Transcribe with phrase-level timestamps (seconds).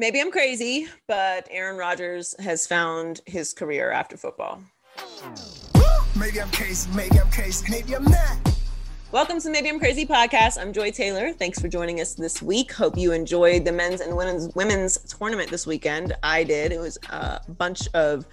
[0.00, 4.62] Maybe I'm crazy, but Aaron Rodgers has found his career after football.
[6.18, 8.38] Maybe I'm crazy, maybe I'm crazy, maybe I'm not.
[9.12, 10.58] Welcome to Maybe I'm Crazy podcast.
[10.58, 11.34] I'm Joy Taylor.
[11.34, 12.72] Thanks for joining us this week.
[12.72, 16.16] Hope you enjoyed the men's and women's women's tournament this weekend.
[16.22, 16.72] I did.
[16.72, 18.24] It was a bunch of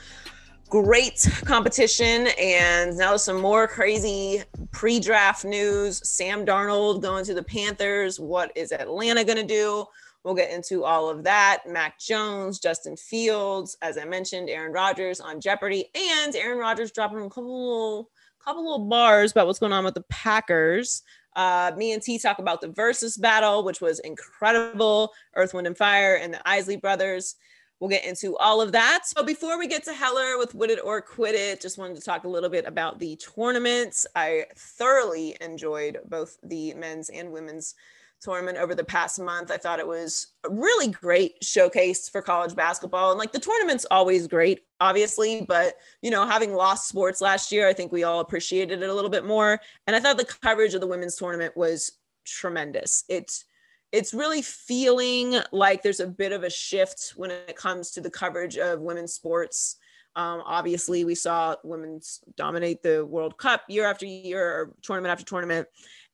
[0.70, 4.42] great competition and now some more crazy
[4.72, 6.08] pre-draft news.
[6.08, 8.22] Sam Darnold going to the Panthers.
[8.22, 9.86] What is Atlanta going to do?
[10.28, 11.60] We'll get into all of that.
[11.66, 17.20] Mac Jones, Justin Fields, as I mentioned, Aaron Rodgers on Jeopardy, and Aaron Rodgers dropping
[17.20, 18.10] a couple little
[18.44, 21.04] couple little bars about what's going on with the Packers.
[21.38, 25.14] Uh, me and T talk about the Verzuz battle, which was incredible.
[25.34, 27.36] Earth, Wind, and Fire and the Isley brothers.
[27.80, 29.04] We'll get into all of that.
[29.06, 32.04] So before we get to Heller with Wit It or Quit It, just wanted to
[32.04, 34.06] talk a little bit about the tournaments.
[34.14, 37.76] I thoroughly enjoyed both the men's and women's
[38.22, 39.52] tournament over the past month.
[39.52, 43.12] I thought it was a really great showcase for college basketball.
[43.12, 47.68] And like the tournament's always great, obviously, but you know, having lost sports last year,
[47.68, 49.60] I think we all appreciated it a little bit more.
[49.86, 51.92] And I thought the coverage of the women's tournament was
[52.26, 53.04] tremendous.
[53.08, 53.46] It's
[53.94, 58.10] it's really feeling like there's a bit of a shift when it comes to the
[58.10, 59.78] coverage of women's sports.
[60.16, 65.24] Um, obviously, we saw women's dominate the World Cup year after year, or tournament after
[65.24, 65.68] tournament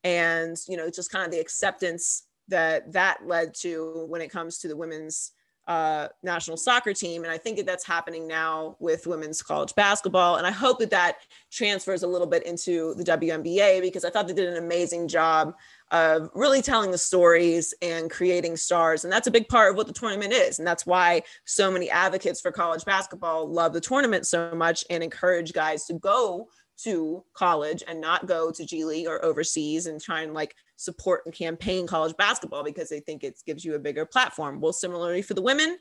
[0.04, 4.60] and you know just kind of the acceptance that that led to when it comes
[4.60, 5.32] to the women's
[5.68, 7.24] uh, national soccer team.
[7.24, 10.36] And I think that that's happening now with women's college basketball.
[10.36, 11.18] And I hope that that
[11.52, 15.56] transfers a little bit into the WNBA because I thought they did an amazing job
[15.92, 19.06] of really telling the stories and creating stars.
[19.06, 20.60] And that's a big part of what the tournament is.
[20.60, 25.02] And that's why so many advocates for college basketball love the tournament so much and
[25.02, 26.50] encourage guys to go
[26.84, 31.22] to college and not go to G League or overseas and try and like support
[31.26, 34.60] and campaign college basketball because they think it gives you a bigger platform.
[34.60, 35.78] Well, similarly for the women,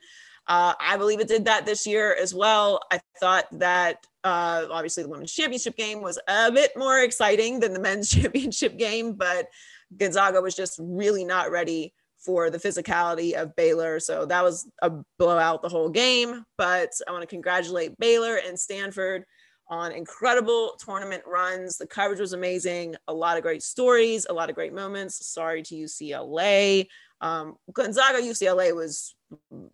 [0.46, 2.80] uh, I believe it did that this year as well.
[2.90, 7.72] I thought that uh, obviously the women's championship game was a bit more exciting than
[7.72, 9.48] the men's championship game, but
[9.96, 13.98] Gonzaga was just really not ready for the physicality of Baylor.
[13.98, 16.44] So that was a blowout the whole game.
[16.56, 19.24] But I want to congratulate Baylor and Stanford
[19.72, 21.78] on incredible tournament runs.
[21.78, 22.94] The coverage was amazing.
[23.08, 25.27] A lot of great stories, a lot of great moments.
[25.27, 26.86] Sorry to UCLA.
[27.22, 29.14] Um, Gonzaga UCLA was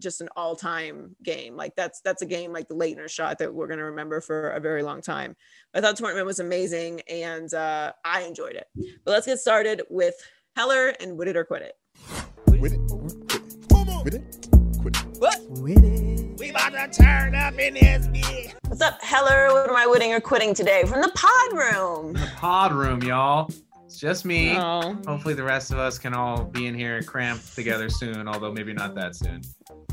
[0.00, 1.56] just an all-time game.
[1.56, 4.60] Like that's that's a game like the Laettner shot that we're gonna remember for a
[4.60, 5.34] very long time.
[5.74, 8.68] I thought the tournament was amazing and uh, I enjoyed it.
[9.04, 10.14] But let's get started with
[10.54, 11.74] Heller and Wit It or Quit It.
[12.60, 14.47] Wit it or quit it.
[15.18, 15.40] What?
[15.48, 16.38] Wit it.
[16.38, 18.54] We about to turn up in this bitch.
[18.68, 19.48] What's up, Heller?
[19.48, 22.12] What am I winning or quitting today from the pod room?
[22.12, 23.50] The pod room, y'all.
[23.84, 24.56] It's just me.
[24.56, 24.96] Oh.
[25.08, 28.72] Hopefully, the rest of us can all be in here cramped together soon, although maybe
[28.72, 29.40] not that soon.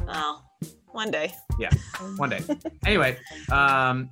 [0.08, 0.44] Oh,
[0.92, 1.34] one day.
[1.58, 1.72] Yeah,
[2.18, 2.42] one day.
[2.86, 3.18] anyway,
[3.52, 4.12] um,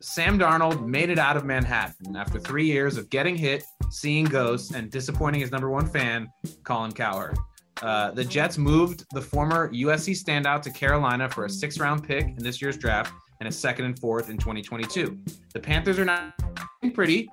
[0.00, 4.74] Sam Darnold made it out of Manhattan after three years of getting hit, seeing ghosts,
[4.74, 6.28] and disappointing his number one fan,
[6.64, 7.38] Colin Cowherd.
[7.82, 12.26] Uh, the Jets moved the former USC standout to Carolina for a six round pick
[12.26, 15.18] in this year's draft and a second and fourth in 2022.
[15.54, 16.34] The Panthers are not
[16.92, 17.28] pretty,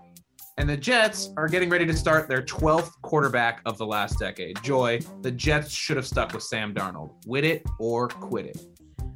[0.58, 4.62] and the Jets are getting ready to start their 12th quarterback of the last decade.
[4.64, 7.12] Joy, the Jets should have stuck with Sam Darnold.
[7.26, 8.58] Wit it or quit it.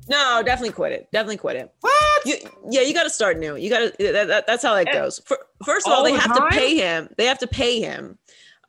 [0.10, 1.08] No, definitely quit it.
[1.12, 1.74] Definitely quit it.
[1.80, 2.26] What?
[2.26, 2.36] You,
[2.70, 3.56] yeah, you got to start new.
[3.56, 4.12] You got to.
[4.12, 5.22] That, that, that's how it goes.
[5.26, 6.50] For, first of all, all they the have time?
[6.50, 7.10] to pay him.
[7.18, 8.18] They have to pay him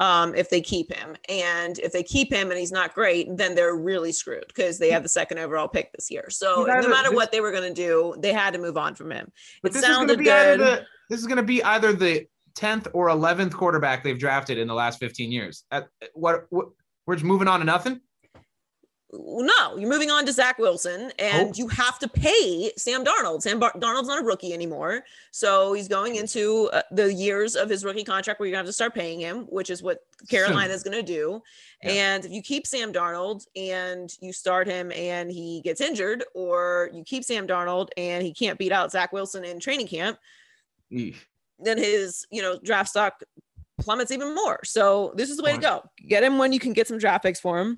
[0.03, 1.17] um, if they keep him.
[1.29, 4.91] And if they keep him and he's not great, then they're really screwed because they
[4.91, 6.27] have the second overall pick this year.
[6.29, 8.97] So no matter this, what they were going to do, they had to move on
[8.97, 9.31] from him.
[9.63, 10.59] But it sounded good.
[10.59, 12.27] The, this is going to be either the
[12.57, 15.65] 10th or 11th quarterback they've drafted in the last 15 years.
[15.71, 16.67] At, what, what
[17.07, 18.01] we're just moving on to nothing?
[19.15, 21.53] No, you're moving on to Zach Wilson, and oh.
[21.55, 23.43] you have to pay Sam Darnold.
[23.43, 27.69] Sam Bar- Darnold's not a rookie anymore, so he's going into uh, the years of
[27.69, 29.99] his rookie contract where you're gonna have to start paying him, which is what
[30.31, 31.43] Carolina is gonna do.
[31.83, 31.91] Yeah.
[31.91, 36.89] And if you keep Sam Darnold and you start him and he gets injured, or
[36.95, 40.19] you keep Sam Darnold and he can't beat out Zach Wilson in training camp,
[40.91, 41.17] Eesh.
[41.59, 43.23] then his you know draft stock
[43.79, 44.61] plummets even more.
[44.65, 45.83] So this is the way to go.
[46.09, 47.77] Get him when you can get some draft picks for him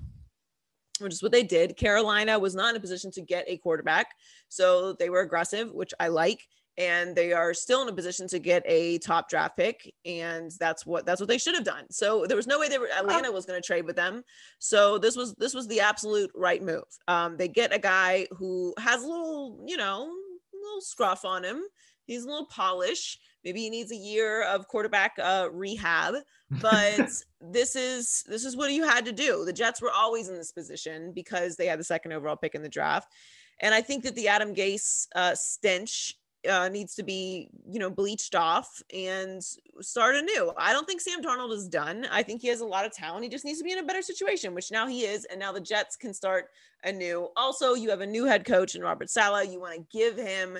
[1.03, 1.77] which is what they did.
[1.77, 4.07] Carolina was not in a position to get a quarterback,
[4.49, 6.47] so they were aggressive, which I like,
[6.77, 10.85] and they are still in a position to get a top draft pick, and that's
[10.85, 11.85] what that's what they should have done.
[11.89, 14.23] So there was no way they were Atlanta was going to trade with them.
[14.59, 16.83] So this was this was the absolute right move.
[17.07, 21.43] Um, they get a guy who has a little, you know, a little scruff on
[21.43, 21.61] him.
[22.05, 26.15] He's a little polish Maybe he needs a year of quarterback uh, rehab,
[26.49, 27.09] but
[27.41, 29.45] this is this is what you had to do.
[29.45, 32.63] The Jets were always in this position because they had the second overall pick in
[32.63, 33.13] the draft,
[33.61, 36.15] and I think that the Adam Gase uh, stench
[36.49, 39.41] uh, needs to be, you know, bleached off and
[39.81, 40.51] start anew.
[40.57, 42.07] I don't think Sam Darnold is done.
[42.11, 43.23] I think he has a lot of talent.
[43.23, 45.25] He just needs to be in a better situation, which now he is.
[45.25, 46.49] And now the Jets can start
[46.83, 47.29] anew.
[47.35, 50.57] Also, you have a new head coach in Robert Saleh You want to give him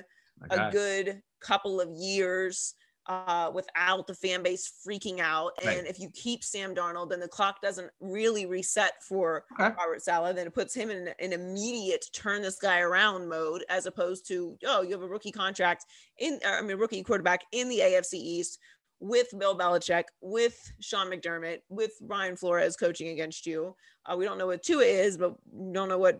[0.50, 2.74] a good couple of years
[3.08, 5.52] uh, without the fan base freaking out.
[5.62, 5.86] And right.
[5.86, 9.74] if you keep Sam Darnold, then the clock doesn't really reset for okay.
[9.78, 10.34] Robert Saleh.
[10.34, 14.56] Then it puts him in an immediate turn this guy around mode, as opposed to
[14.66, 15.84] oh, you have a rookie contract
[16.18, 18.58] in, I mean, rookie quarterback in the AFC East
[19.00, 23.74] with Bill Belichick, with Sean McDermott, with Brian Flores coaching against you.
[24.06, 26.18] Uh, we don't know what Tua is, but we don't know what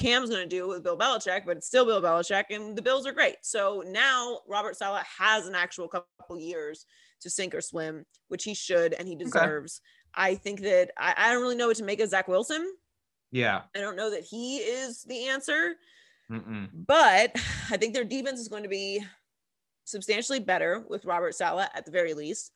[0.00, 3.06] Cam's going to do with Bill Belichick, but it's still Bill Belichick, and the Bills
[3.06, 3.36] are great.
[3.42, 6.86] So now Robert Saleh has an actual couple years
[7.20, 9.80] to sink or swim, which he should and he deserves.
[10.16, 10.30] Okay.
[10.30, 12.72] I think that I, I, don't really know what to make of Zach Wilson.
[13.30, 13.62] Yeah.
[13.76, 15.74] I don't know that he is the answer,
[16.30, 16.68] Mm-mm.
[16.72, 17.32] but
[17.70, 19.04] I think their defense is going to be
[19.88, 22.52] substantially better with Robert Saleh at the very least.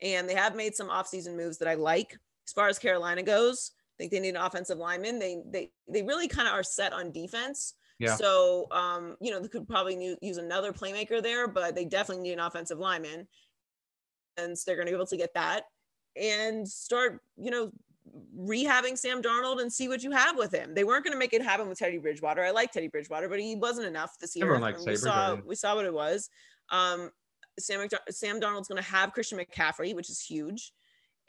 [0.00, 2.18] And they have made some offseason moves that I like.
[2.46, 5.18] As far as Carolina goes, I think they need an offensive lineman.
[5.18, 7.74] They they they really kind of are set on defense.
[8.00, 8.16] Yeah.
[8.16, 12.32] So um, you know, they could probably use another playmaker there, but they definitely need
[12.32, 13.28] an offensive lineman.
[14.36, 15.64] And so they're going to be able to get that
[16.20, 17.70] and start, you know,
[18.36, 20.74] rehabbing Sam Darnold and see what you have with him.
[20.74, 22.42] They weren't going to make it happen with Teddy Bridgewater.
[22.42, 24.58] I like Teddy Bridgewater, but he wasn't enough this year.
[24.58, 26.28] Like we saw we saw what it was.
[26.72, 27.10] Um,
[27.58, 30.72] Sam, Sam Darnold's going to have Christian McCaffrey, which is huge.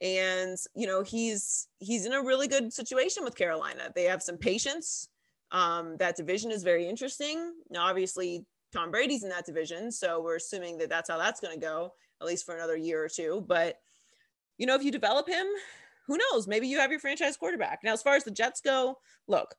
[0.01, 3.91] And, you know, he's, he's in a really good situation with Carolina.
[3.93, 5.09] They have some patience.
[5.51, 7.53] Um, that division is very interesting.
[7.69, 9.91] Now, obviously Tom Brady's in that division.
[9.91, 13.03] So we're assuming that that's how that's going to go, at least for another year
[13.03, 13.45] or two.
[13.47, 13.79] But,
[14.57, 15.45] you know, if you develop him,
[16.07, 16.47] who knows?
[16.47, 17.79] Maybe you have your franchise quarterback.
[17.83, 18.97] Now, as far as the Jets go,
[19.27, 19.53] look,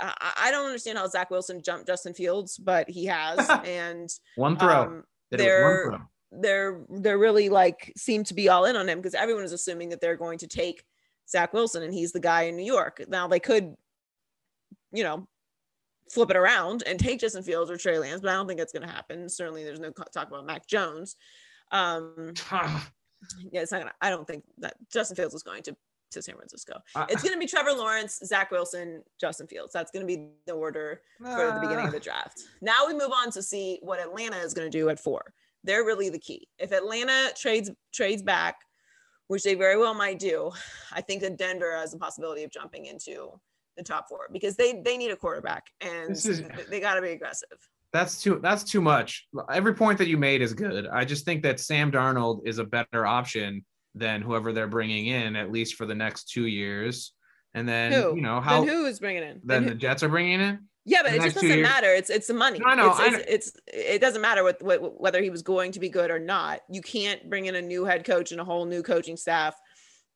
[0.00, 3.48] I, I don't understand how Zach Wilson jumped Justin Fields, but he has.
[3.64, 4.82] and one throw.
[4.82, 6.40] Um, they're one throw.
[6.40, 9.88] they're they're really like seem to be all in on him because everyone is assuming
[9.90, 10.84] that they're going to take
[11.28, 13.02] Zach Wilson and he's the guy in New York.
[13.08, 13.74] Now they could,
[14.92, 15.26] you know,
[16.10, 18.72] flip it around and take Justin Fields or Trey Lance, but I don't think that's
[18.72, 19.28] going to happen.
[19.28, 21.16] Certainly, there's no talk about Mac Jones.
[21.70, 22.34] Um,
[23.50, 23.92] yeah, it's not gonna.
[24.00, 25.76] I don't think that Justin Fields is going to
[26.12, 26.80] to San Francisco.
[26.94, 29.72] Uh, it's going to be Trevor Lawrence, Zach Wilson, Justin Fields.
[29.72, 32.42] That's going to be the order uh, for the beginning of the draft.
[32.60, 35.34] Now we move on to see what Atlanta is going to do at four.
[35.64, 36.48] They're really the key.
[36.58, 38.56] If Atlanta trades trades back,
[39.28, 40.50] which they very well might do,
[40.92, 43.40] I think that Denver has a possibility of jumping into
[43.76, 47.10] the top four because they they need a quarterback and is, they got to be
[47.10, 47.48] aggressive.
[47.92, 49.28] That's too that's too much.
[49.50, 50.86] Every point that you made is good.
[50.86, 55.36] I just think that Sam Darnold is a better option than whoever they're bringing in
[55.36, 57.12] at least for the next two years.
[57.54, 58.16] And then who?
[58.16, 59.40] you know how then who is bringing in?
[59.44, 60.60] Then, then the Jets are bringing in.
[60.84, 61.94] Yeah, but it just doesn't matter.
[61.94, 62.58] It's it's the money.
[62.58, 62.90] No, know.
[62.90, 63.18] It's, I know.
[63.18, 66.18] It's, it's, it doesn't matter what, what whether he was going to be good or
[66.18, 66.60] not.
[66.68, 69.54] You can't bring in a new head coach and a whole new coaching staff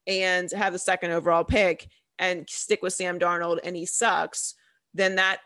[0.07, 1.89] and have the second overall pick
[2.19, 4.55] and stick with Sam Darnold and he sucks.
[4.95, 5.39] Then that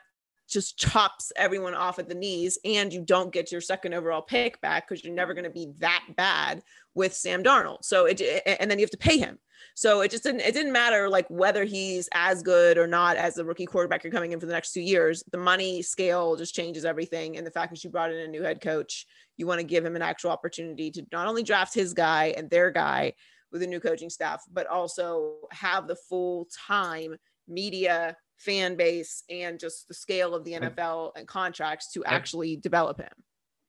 [0.51, 4.61] just chops everyone off at the knees and you don't get your second overall pick
[4.61, 6.63] back because you're never going to be that bad
[6.95, 7.85] with Sam Darnold.
[7.85, 9.39] So it and then you have to pay him.
[9.75, 13.35] So it just didn't it didn't matter like whether he's as good or not as
[13.35, 15.23] the rookie quarterback you're coming in for the next two years.
[15.31, 17.37] The money scale just changes everything.
[17.37, 19.85] And the fact that you brought in a new head coach, you want to give
[19.85, 23.13] him an actual opportunity to not only draft his guy and their guy
[23.53, 27.17] with a new coaching staff, but also have the full time
[27.49, 32.99] media fan base and just the scale of the NFL and contracts to actually develop
[32.99, 33.13] him.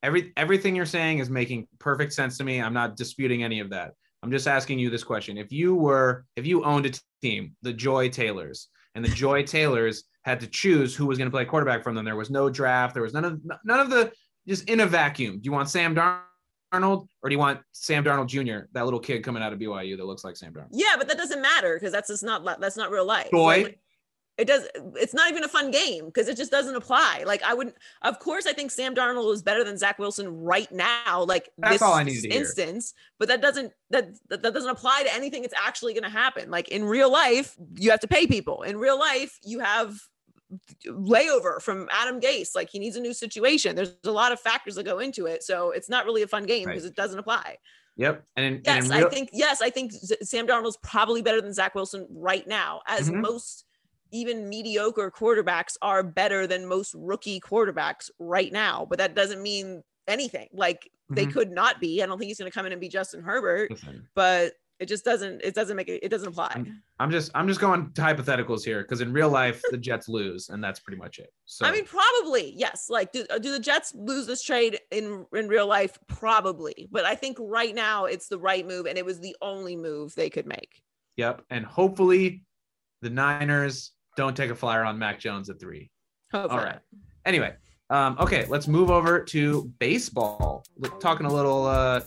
[0.04, 2.62] Every everything you're saying is making perfect sense to me.
[2.62, 3.94] I'm not disputing any of that.
[4.24, 5.38] I'm just asking you this question.
[5.38, 10.06] If you were if you owned a team, the Joy Taylors, and the Joy Taylors
[10.24, 12.94] had to choose who was going to play quarterback from them, there was no draft,
[12.94, 14.12] there was none of none of the
[14.48, 15.36] just in a vacuum.
[15.36, 19.24] Do you want Sam Darnold or do you want Sam Darnold Jr., that little kid
[19.24, 20.70] coming out of BYU that looks like Sam Darnold?
[20.72, 23.30] Yeah, but that doesn't matter because that's just not that's not real life.
[23.32, 23.64] Joy.
[23.64, 23.70] So,
[24.42, 27.54] it does it's not even a fun game because it just doesn't apply like i
[27.54, 31.50] wouldn't of course i think sam darnold is better than zach wilson right now like
[31.60, 35.44] That's this all I need instance but that doesn't that that doesn't apply to anything
[35.44, 38.78] that's actually going to happen like in real life you have to pay people in
[38.78, 39.96] real life you have
[40.86, 44.76] layover from adam gase like he needs a new situation there's a lot of factors
[44.76, 46.92] that go into it so it's not really a fun game because right.
[46.92, 47.56] it doesn't apply
[47.98, 48.24] Yep.
[48.38, 51.54] And in, yes, and real- I think yes, I think Sam Darnold's probably better than
[51.54, 53.22] Zach Wilson right now, as mm-hmm.
[53.22, 53.66] most
[54.12, 58.86] even mediocre quarterbacks are better than most rookie quarterbacks right now.
[58.90, 60.48] But that doesn't mean anything.
[60.54, 61.34] Like they Mhm.
[61.34, 62.02] could not be.
[62.02, 64.88] I don't think he's going to come in and be Justin Herbert, Listen, but it
[64.88, 65.42] just doesn't.
[65.44, 66.00] It doesn't make it.
[66.04, 66.52] It doesn't apply.
[66.56, 70.08] I'm- I'm just I'm just going to hypotheticals here because in real life the Jets
[70.08, 71.32] lose and that's pretty much it.
[71.46, 72.90] So I mean, probably yes.
[72.90, 75.98] Like, do, do the Jets lose this trade in in real life?
[76.08, 79.76] Probably, but I think right now it's the right move, and it was the only
[79.76, 80.82] move they could make.
[81.18, 82.44] yep, and hopefully
[83.02, 85.90] the Niners don't take a flyer on Mac Jones at three.
[86.32, 86.60] Hopefully.
[86.60, 86.80] All right.
[87.26, 87.54] Anyway,
[87.92, 90.64] um, okay, let's move over to baseball.
[90.78, 92.00] We're talking a little uh,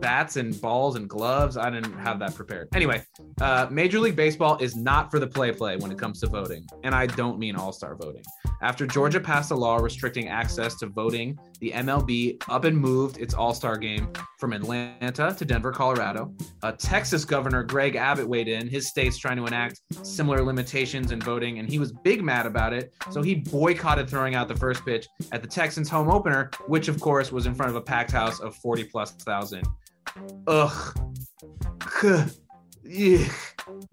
[0.00, 1.58] bats and balls and gloves.
[1.58, 2.68] I didn't have that prepared.
[2.74, 3.02] Anyway,
[3.42, 6.66] uh, Major League Baseball is not for the play play when it comes to voting,
[6.84, 8.22] and I don't mean all star voting.
[8.62, 13.34] After Georgia passed a law restricting access to voting, the MLB up and moved its
[13.34, 14.08] All Star game
[14.38, 16.34] from Atlanta to Denver, Colorado.
[16.62, 18.68] Uh, Texas Governor Greg Abbott weighed in.
[18.68, 22.72] His state's trying to enact similar limitations in voting, and he was big mad about
[22.72, 22.92] it.
[23.10, 27.00] So he boycotted throwing out the first pitch at the Texans' home opener, which of
[27.00, 29.66] course was in front of a packed house of 40 plus thousand.
[30.46, 30.98] Ugh.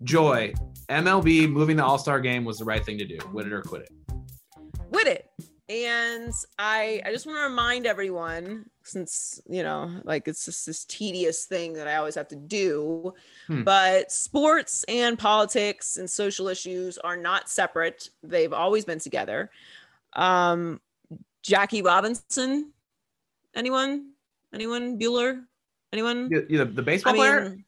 [0.03, 0.53] Joy.
[0.89, 3.17] MLB moving the All Star game was the right thing to do.
[3.31, 3.91] Win it or quit it.
[4.89, 5.29] with it.
[5.69, 10.83] And I I just want to remind everyone, since you know, like it's just this
[10.83, 13.13] tedious thing that I always have to do.
[13.47, 13.63] Hmm.
[13.63, 18.09] But sports and politics and social issues are not separate.
[18.23, 19.51] They've always been together.
[20.13, 20.81] Um,
[21.43, 22.73] Jackie Robinson,
[23.55, 24.11] anyone?
[24.53, 24.99] Anyone?
[24.99, 25.43] Bueller?
[25.93, 26.29] Anyone?
[26.29, 27.49] You, you- the, the baseball I player?
[27.51, 27.65] mean,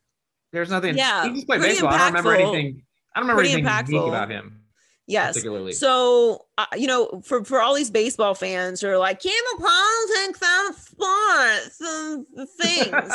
[0.51, 0.97] There's nothing.
[0.97, 1.89] Yeah, he just played baseball.
[1.93, 2.53] I don't remember impactful.
[2.55, 2.81] anything.
[3.15, 4.07] I don't remember anything unique impactful.
[4.09, 4.59] about him
[5.07, 5.43] yes.
[5.77, 10.41] So, uh, you know, for, for all these baseball fans who are like, the politics
[10.43, 13.13] out of sports and things,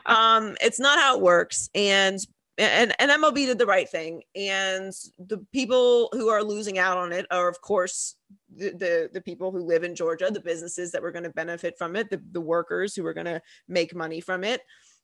[0.06, 1.70] um, it's not how it works.
[1.74, 2.20] And
[2.56, 4.22] and and MLB did the right thing.
[4.36, 8.16] And the people who are losing out on it are, of course,
[8.54, 11.76] the the, the people who live in Georgia, the businesses that were going to benefit
[11.76, 14.60] from it, the, the workers who were going to make money from it.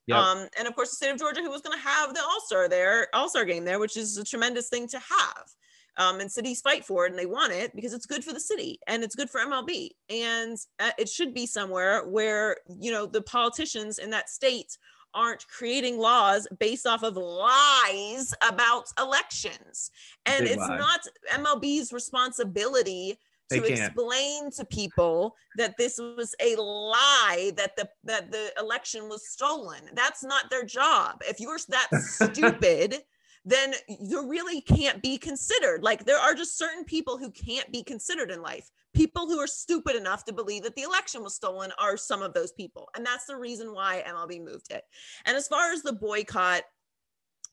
[0.07, 0.17] Yep.
[0.19, 2.41] Um, and of course, the state of Georgia, who was going to have the All
[2.41, 5.45] Star there, All Star game there, which is a tremendous thing to have.
[5.97, 8.41] Um, and cities fight for it and they want it because it's good for the
[8.41, 9.91] city and it's good for MLB.
[10.09, 14.79] And uh, it should be somewhere where, you know, the politicians in that state
[15.15, 19.91] aren't creating laws based off of lies about elections.
[20.27, 20.79] And Big it's lie.
[20.79, 21.01] not
[21.33, 23.19] MLB's responsibility
[23.51, 23.81] They to can't.
[23.81, 29.81] explain to people that this was a lie that the that the election was stolen.
[29.95, 31.23] That's not their job.
[31.29, 33.03] If you're that stupid,
[33.45, 35.83] then you really can't be considered.
[35.83, 38.71] Like there are just certain people who can't be considered in life.
[38.93, 42.35] People who are stupid enough to believe that the election was stolen are some of
[42.35, 42.89] those people.
[42.95, 44.83] And that's the reason why MLB moved it.
[45.25, 46.63] And as far as the boycott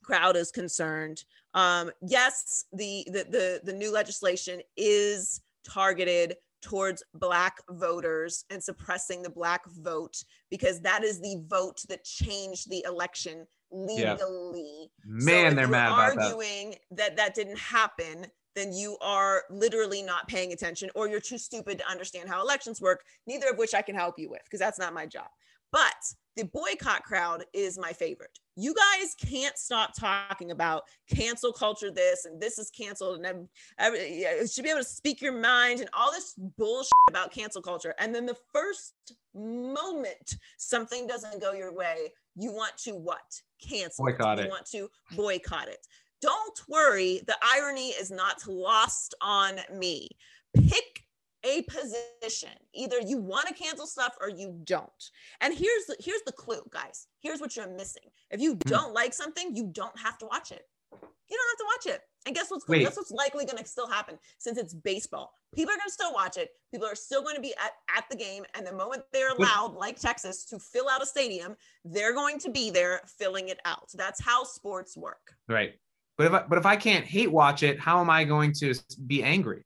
[0.03, 7.58] crowd is concerned, um, yes, the, the the the new legislation is targeted towards black
[7.70, 10.17] voters and suppressing the black vote
[10.50, 13.46] because that is the vote that changed the election.
[13.71, 14.89] Legally.
[15.03, 16.25] So Man, if they're mad about that.
[16.25, 21.38] arguing that that didn't happen, then you are literally not paying attention or you're too
[21.38, 24.59] stupid to understand how elections work, neither of which I can help you with because
[24.59, 25.27] that's not my job.
[25.71, 25.95] But
[26.36, 28.39] the boycott crowd is my favorite.
[28.55, 30.83] You guys can't stop talking about
[31.13, 33.47] cancel culture this and this is canceled and ev-
[33.77, 37.31] every, yeah, you should be able to speak your mind and all this bullshit about
[37.31, 37.93] cancel culture.
[38.00, 38.93] And then the first
[39.36, 43.41] moment something doesn't go your way, you want to what?
[43.62, 44.50] Cancel Boycott You it.
[44.50, 45.86] want to boycott it.
[46.22, 50.10] Don't worry, the irony is not lost on me.
[50.56, 51.03] Pick
[51.44, 52.50] a position.
[52.74, 55.12] Either you want to cancel stuff or you don't.
[55.41, 57.08] And here's the here's the clue, guys.
[57.20, 58.03] Here's what you're missing.
[58.32, 58.60] If you Hmm.
[58.65, 60.63] don't like something, you don't have to watch it.
[61.29, 62.01] You don't have to watch it.
[62.25, 62.79] And guess what's Wait.
[62.84, 65.34] guess what's likely going to still happen since it's baseball.
[65.55, 66.50] People are going to still watch it.
[66.72, 68.43] People are still going to be at, at the game.
[68.53, 71.55] And the moment they're allowed, like Texas, to fill out a stadium,
[71.86, 73.89] they're going to be there filling it out.
[73.93, 75.36] That's how sports work.
[75.48, 75.74] Right.
[76.17, 78.74] But if I, but if I can't hate watch it, how am I going to
[79.05, 79.63] be angry?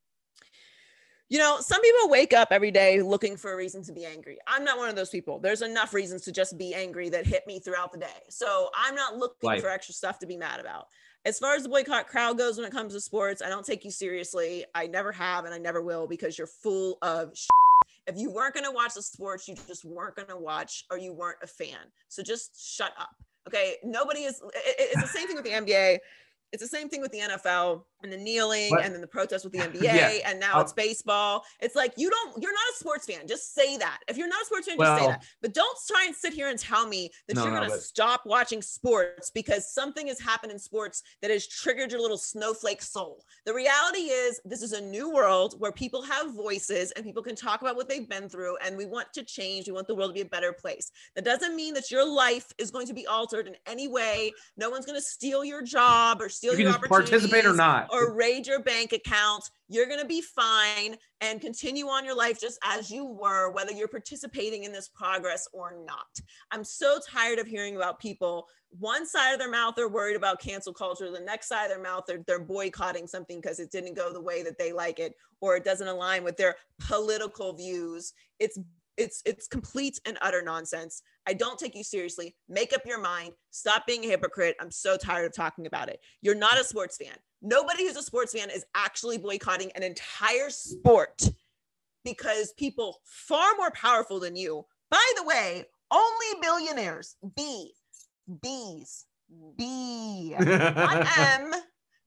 [1.30, 4.38] You know, some people wake up every day looking for a reason to be angry.
[4.48, 5.40] I'm not one of those people.
[5.40, 8.24] There's enough reasons to just be angry that hit me throughout the day.
[8.30, 9.62] So I'm not looking Right.
[9.62, 10.88] for extra stuff to be mad about.
[11.26, 13.86] As far as the boycott crowd goes when it comes to sports, I don't take
[13.86, 14.66] you seriously.
[14.74, 17.50] I never have and I never will because you're full of shit.
[18.08, 20.98] If you weren't going to watch the sports, you just weren't going to watch or
[20.98, 21.78] you weren't a fan.
[22.10, 23.12] So just shut up.
[23.48, 23.76] Okay.
[23.84, 26.00] Nobody is, it- it- it's the same thing with the NBA
[26.52, 28.84] It's the same thing with the NFL and the kneeling What?
[28.84, 31.44] and then the protest with the NBA and now I'll- it's baseball.
[31.60, 33.28] It's like you don't you're not a sports fan.
[33.28, 34.00] Just say that.
[34.08, 35.24] If you're not a sports fan, just say that.
[35.42, 37.82] But don't try and sit here and tell me that No, you're going to but-
[37.82, 42.82] stop watching sports because something has happened in sports that has triggered your little snowflake
[42.82, 43.24] soul.
[43.46, 47.36] The reality is this is a new world where people have voices and people can
[47.36, 49.68] talk about what they've been through and we want to change.
[49.68, 50.92] We want the world to be a better place.
[51.16, 54.34] That doesn't mean that your life is going to be altered in any way.
[54.58, 57.88] No one's going to steal your job or steal You can your participate or not.
[57.92, 59.50] or raid your bank account.
[59.70, 63.72] You're going to be fine and continue on your life just as you were, whether
[63.72, 66.20] you're participating in this progress or not.
[66.50, 68.48] I'm so tired of hearing about people.
[68.80, 71.12] One side of their mouth, they're worried about cancel culture.
[71.12, 74.22] The next side of their mouth, they're, they're boycotting something because it didn't go the
[74.22, 76.56] way that they like it or it doesn't align with their
[76.88, 78.14] political views.
[78.40, 78.58] It's
[78.98, 81.02] it's it's complete and utter nonsense.
[81.28, 82.36] I don't take you seriously.
[82.50, 83.34] Make up your mind.
[83.52, 84.56] Stop being a hypocrite.
[84.60, 86.00] I'm so tired of talking about it.
[86.22, 87.16] You're not a sports fan.
[87.42, 91.22] Nobody who's a sports fan is actually boycotting an entire sport
[92.04, 94.66] because people far more powerful than you.
[94.90, 97.72] By the way, only billionaires, B,
[98.42, 99.06] B's,
[99.58, 101.52] B, not M,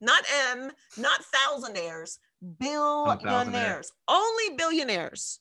[0.01, 2.19] not M, not thousandaires,
[2.61, 3.23] thousandaire.
[3.23, 3.93] billionaires.
[4.09, 5.41] Only billionaires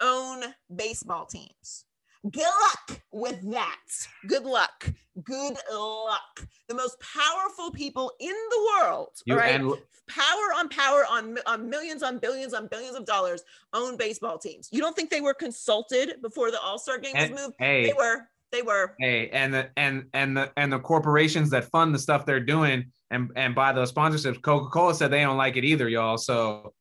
[0.00, 0.42] own
[0.74, 1.84] baseball teams.
[2.30, 3.80] Good luck with that.
[4.26, 4.90] Good luck.
[5.22, 6.48] Good luck.
[6.68, 9.54] The most powerful people in the world, You all right?
[9.60, 9.72] and
[10.08, 14.68] power on power on, on millions on billions on billions of dollars own baseball teams.
[14.72, 17.54] You don't think they were consulted before the All Star game was moved?
[17.58, 18.28] hey, They were.
[18.52, 18.94] They were.
[18.98, 22.90] Hey, and the and and the and the corporations that fund the stuff they're doing
[23.10, 26.16] and and buy those sponsorships, Coca Cola said they don't like it either, y'all.
[26.16, 26.72] So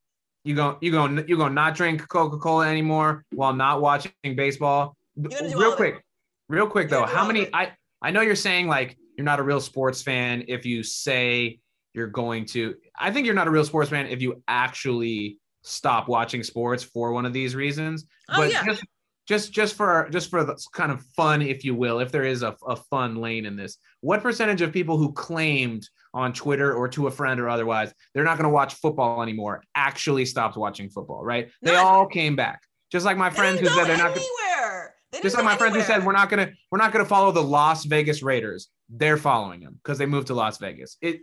[0.45, 4.95] you go you go you gonna not drink Coca Cola anymore while not watching baseball.
[5.21, 6.03] gonna do all Real quick,
[6.47, 7.49] real quick though, how many?
[7.53, 11.59] I I know you're saying like you're not a real sports fan if you say
[11.93, 12.75] you're going to.
[12.97, 17.11] I think you're not a real sports fan if you actually stop watching sports for
[17.11, 18.63] one of these reasons Oh, but yeah.
[18.63, 18.83] just
[19.25, 22.43] just just for just for the kind of fun if you will if there is
[22.43, 26.88] a, a fun lane in this what percentage of people who claimed on twitter or
[26.88, 29.62] to a friend or otherwise they're not going to watch football anymore.
[29.75, 31.51] Actually stopped watching football right?
[31.62, 32.62] They all came back.
[32.91, 34.95] Just like my They friends who said they're not gonna, anywhere.
[35.12, 37.43] They just like my friends who said we're not gonna we're not gonna follow the
[37.43, 40.98] las vegas raiders they're following them because they moved to las vegas.
[41.01, 41.22] It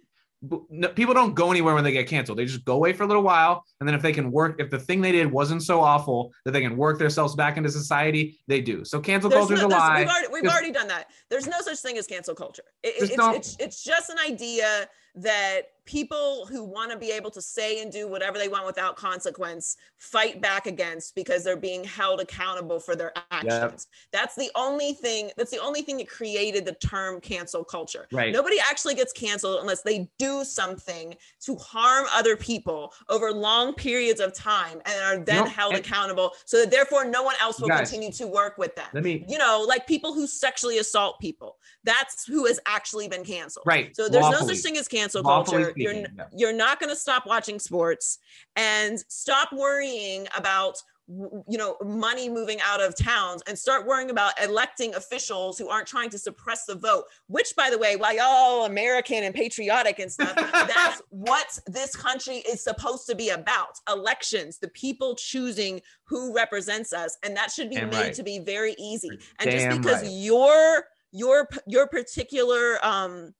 [0.70, 2.38] no, people don't go anywhere when they get canceled.
[2.38, 4.70] They just go away for a little while, and then if they can work, if
[4.70, 8.38] the thing they did wasn't so awful that they can work themselves back into society,
[8.48, 8.84] they do.
[8.84, 10.00] So cancel culture is no- a lie.
[10.00, 11.06] We've already, we've already done that.
[11.30, 12.64] There's no such thing as cancel culture.
[12.82, 17.42] It- it's, it's, it's just an idea that people who want to be able to
[17.42, 22.20] say and do whatever they want without consequence fight back against because they're being held
[22.20, 23.88] accountable for their actions.
[24.12, 25.30] That's the only thing.
[25.36, 28.06] That's the only thing that created the term cancel culture.
[28.12, 28.32] Right.
[28.32, 34.20] Nobody actually gets canceled unless they do something to harm other people over long periods
[34.20, 37.60] of time and are then know, held and- accountable so that therefore no one else
[37.60, 40.78] will Guys, continue to work with them Let me you know, like people who sexually
[40.78, 41.56] assault people.
[41.84, 43.66] That's who has actually been canceled.
[43.66, 43.94] right.
[43.96, 45.72] So there's no such thing as cancel Lawfully culture.
[45.76, 46.06] You're yeah.
[46.36, 48.18] you're not going to stop watching sports
[48.56, 54.32] and stop worrying about you know money moving out of towns and start worrying about
[54.42, 58.64] electing officials who aren't trying to suppress the vote which by the way while y'all
[58.66, 64.58] american and patriotic and stuff that's what this country is supposed to be about elections
[64.58, 68.14] the people choosing who represents us and that should be Damn made right.
[68.14, 69.10] to be very easy
[69.40, 70.10] and just because right.
[70.10, 73.34] your your your particular um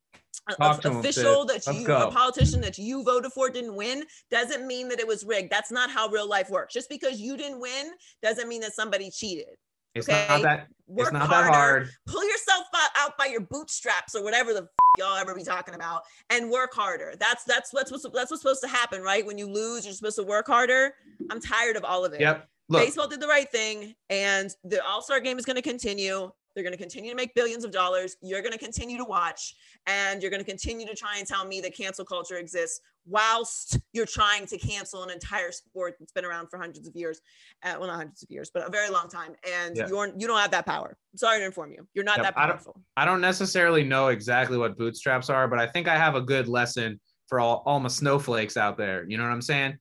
[0.59, 2.09] Talk a- official that Let's you go.
[2.09, 5.51] a politician that you voted for didn't win doesn't mean that it was rigged.
[5.53, 6.75] That's not how real life works.
[6.75, 7.92] Just because you didn't win
[8.23, 9.55] doesn't mean that somebody cheated
[9.95, 10.66] It's okay, not that.
[10.87, 11.47] work It's not harder.
[11.51, 11.88] that hard.
[12.07, 12.64] pull yourself
[12.99, 14.68] out- by your bootstraps or whatever the f-
[14.99, 17.14] y'all ever be talking about and work harder.
[17.18, 19.25] That's that's what's what's that's what's supposed to happen right?
[19.25, 20.95] When you lose you're supposed to work harder.
[21.31, 22.21] I'm tired of all of it.
[22.21, 22.49] Yep.
[22.68, 26.64] Look, baseball did the right thing and the all-star game is going to continue they're
[26.64, 29.54] going to continue to make billions of dollars you're going to continue to watch
[29.86, 33.78] and you're going to continue to try and tell me that cancel culture exists whilst
[33.92, 37.20] you're trying to cancel an entire sport that's been around for hundreds of years
[37.64, 39.88] uh, well not hundreds of years but a very long time and Yeah.
[39.88, 42.46] you're you don't have that power I'm sorry to inform you you're not that I
[42.46, 46.14] don't- powerful I don't necessarily know exactly what bootstraps are, but I think I have
[46.14, 49.06] a good lesson for all, all my snowflakes out there.
[49.08, 49.78] You know what I'm saying?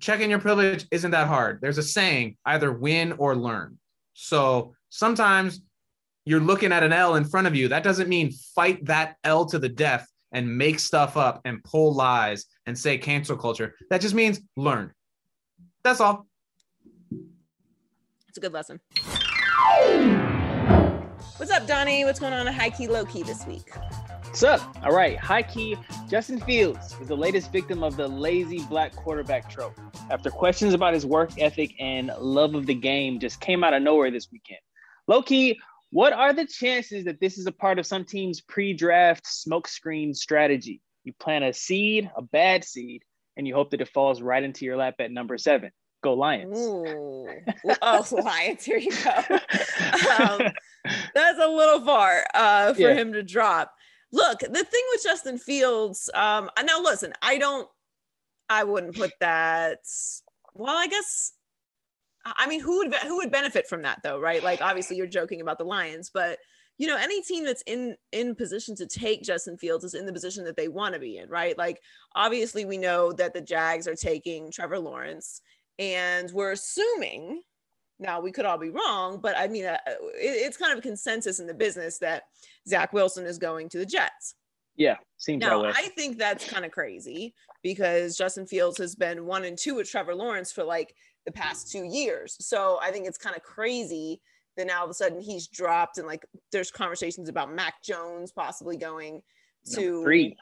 [0.00, 1.60] Checking your privilege isn't that hard.
[1.62, 3.78] There's a saying either win or learn.
[4.12, 5.62] So sometimes
[6.24, 7.68] you're looking at an L in front of you.
[7.68, 11.94] That doesn't mean fight that L to the death and make stuff up and pull
[11.94, 13.74] lies and say cancel culture.
[13.90, 14.92] That just means learn.
[15.84, 16.26] That's all.
[18.28, 18.80] it's a good lesson
[21.36, 23.70] what's up donnie what's going on at high key low key this week
[24.32, 24.76] What's up?
[24.82, 25.76] All right, high key.
[26.08, 29.78] Justin Fields is the latest victim of the lazy black quarterback trope.
[30.10, 33.82] After questions about his work ethic and love of the game just came out of
[33.82, 34.60] nowhere this weekend.
[35.06, 35.60] Low key,
[35.92, 40.80] what are the chances that this is a part of some team's pre-draft smokescreen strategy?
[41.04, 43.02] You plant a seed, a bad seed,
[43.36, 45.70] and you hope that it falls right into your lap at number seven.
[46.02, 46.58] Go Lions.
[46.58, 47.28] Ooh.
[47.82, 48.64] oh, Lions.
[48.64, 49.38] Here you go.
[50.18, 50.42] Um,
[51.14, 52.94] that's a little far uh, for Yeah.
[52.94, 53.72] him to drop.
[54.12, 57.68] Look, the thing with Justin Fields, um, now listen, I don't,
[58.48, 59.78] I wouldn't put that.
[60.54, 61.32] Well, I guess,
[62.24, 64.42] I mean, who would who would benefit from that though, right?
[64.42, 66.38] Like, obviously, you're joking about the Lions, but
[66.78, 70.12] you know, any team that's in in position to take Justin Fields is in the
[70.12, 71.56] position that they want to be in, right?
[71.58, 71.80] Like,
[72.14, 75.40] obviously, we know that the Jags are taking Trevor Lawrence,
[75.78, 77.42] and we're assuming.
[77.98, 80.82] Now we could all be wrong, but I mean, uh, it, it's kind of a
[80.82, 82.24] consensus in the business that
[82.66, 84.34] Zach Wilson is going to the Jets.
[84.74, 85.72] Yeah, seems that Now, way.
[85.72, 89.88] I think that's kind of crazy because Justin Fields has been one and two with
[89.88, 90.94] Trevor Lawrence for like
[91.26, 92.36] the past two years.
[92.40, 94.20] So I think it's kind of crazy
[94.56, 98.32] that now all of a sudden he's dropped and like there's conversations about Mac Jones
[98.32, 99.22] possibly going
[99.74, 100.36] to three.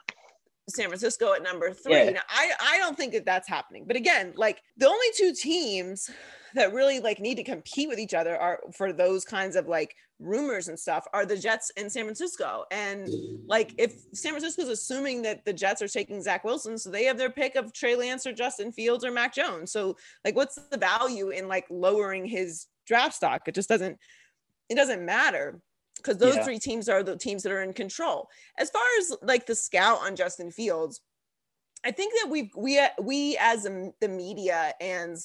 [0.69, 1.93] San Francisco at number three.
[1.93, 2.09] Yeah.
[2.11, 3.85] Now, I I don't think that that's happening.
[3.85, 6.09] But again, like the only two teams
[6.55, 9.95] that really like need to compete with each other are for those kinds of like
[10.21, 12.65] rumors and stuff are the Jets and San Francisco.
[12.71, 13.39] And mm.
[13.47, 17.17] like if San Francisco's assuming that the Jets are taking Zach Wilson, so they have
[17.17, 19.71] their pick of Trey Lance or Justin Fields or Mac Jones.
[19.71, 23.47] So like what's the value in like lowering his draft stock?
[23.47, 23.97] It just doesn't
[24.69, 25.59] it doesn't matter
[25.97, 26.43] because those Yeah.
[26.43, 28.29] three teams are the teams that are in control.
[28.57, 31.01] As far as like the scout on Justin Fields,
[31.83, 35.17] I think that we we we as the media and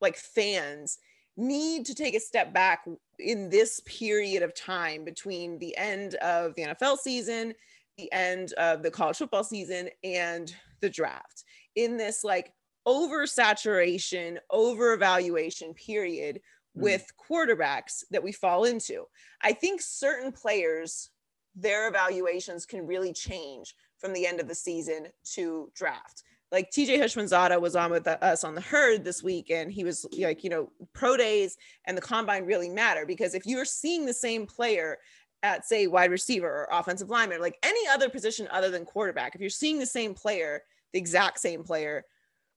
[0.00, 0.98] like fans
[1.38, 2.84] need to take a step back
[3.18, 7.54] in this period of time between the end of the NFL season,
[7.96, 11.44] the end of the college football season, and the draft.
[11.76, 12.52] In this like
[12.86, 16.40] oversaturation, over evaluation period
[16.76, 16.82] Mm.
[16.82, 19.06] with quarterbacks that we fall into.
[19.42, 21.10] I think certain players,
[21.54, 26.22] their evaluations can really change from the end of the season to draft.
[26.50, 29.84] Like TJ Houshmandzadeh was on with uh, us on the herd this week, and he
[29.84, 31.56] was like, you know, pro days
[31.86, 34.98] and the combine really matter because if you're seeing the same player
[35.42, 39.34] at say wide receiver or offensive lineman, or like any other position other than quarterback,
[39.34, 42.04] if you're seeing the same player, the exact same player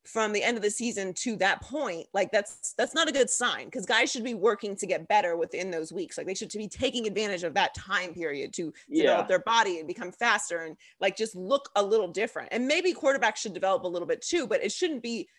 [0.04, 3.30] from the end of the season to that point, like that's that's not a good
[3.30, 6.18] sign because guys should be working to get better within those weeks.
[6.18, 9.04] Like they should be taking advantage of that time period to Yeah.
[9.04, 12.50] develop their body and become faster and like just look a little different.
[12.52, 15.30] And maybe quarterbacks should develop a little bit too, but it shouldn't be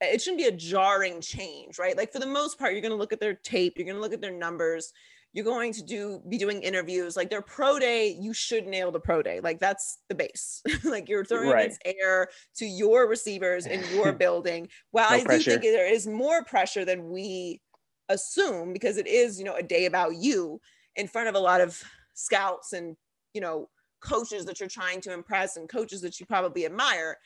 [0.00, 1.96] it shouldn't be a jarring change, right?
[1.96, 4.00] Like for the most part, you're going to look at their tape, you're going to
[4.02, 4.92] look at their numbers,
[5.34, 7.16] you're going to do be doing interviews.
[7.16, 9.40] Like their pro day, you should nail the pro day.
[9.40, 10.62] Like that's the base.
[10.84, 11.64] like you're throwing Right.
[11.64, 14.68] against air to your receivers in your building.
[14.92, 15.44] well No I pressure.
[15.44, 17.60] do think there is more pressure than we
[18.08, 20.60] assume because it is, you know, a day about you
[20.96, 21.82] in front of a lot of
[22.14, 22.96] scouts and,
[23.32, 23.68] you know,
[24.04, 27.16] coaches that you're trying to impress and coaches that you probably admire.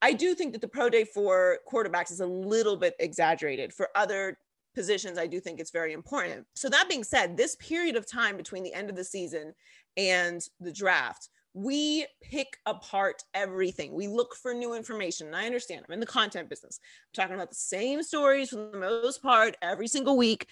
[0.00, 3.72] I do think that the pro day for quarterbacks is a little bit exaggerated.
[3.74, 4.38] For other
[4.74, 6.46] positions, I do think it's very important.
[6.54, 9.54] So, that being said, this period of time between the end of the season
[9.96, 13.92] and the draft, we pick apart everything.
[13.92, 15.26] We look for new information.
[15.26, 16.80] And I understand I'm in the content business.
[16.82, 20.46] I'm talking about the same stories for the most part every single week.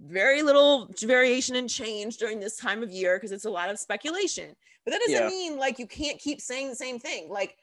[0.00, 3.78] Very little variation and change during this time of year because it's a lot of
[3.78, 4.56] speculation.
[4.84, 5.28] But that doesn't Yeah.
[5.28, 7.28] mean like you can't keep saying the same thing.
[7.28, 7.56] Like,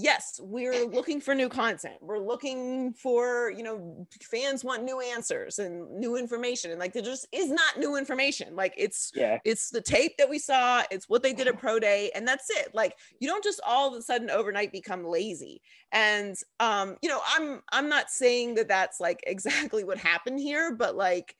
[0.00, 1.96] yes, we're looking for new content.
[2.00, 6.70] We're looking for, you know, fans want new answers and new information.
[6.70, 8.54] And like there just is not new information.
[8.54, 9.38] Like it's Yeah.
[9.44, 12.48] it's the tape that we saw, it's what they did at Pro Day, and that's
[12.50, 12.74] it.
[12.74, 15.60] Like you don't just all of a sudden overnight become lazy.
[15.92, 20.74] And um, you know, I'm I'm not saying that that's like exactly what happened here,
[20.74, 21.34] but like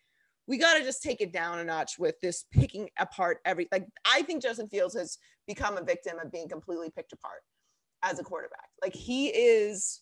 [0.49, 3.87] we got to just take it down a notch with this picking apart every like
[4.05, 7.43] I think Justin Fields has become a victim of being completely picked apart
[8.03, 8.69] as a quarterback.
[8.83, 10.01] Like he is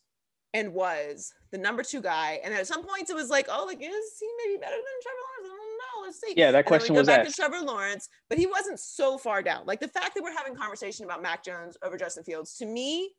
[0.55, 2.41] and was the number two guy.
[2.43, 5.19] And at some points it was like, oh, like is he maybe better than Trevor
[5.23, 5.53] Lawrence?
[5.53, 6.07] I don't know.
[6.07, 6.35] Let's see.
[6.37, 7.37] Yeah, that And question was back asked.
[7.37, 9.67] to Trevor Lawrence, but he wasn't so far down.
[9.67, 13.13] Like the fact that we're having conversation about Mac Jones over Justin Fields to me,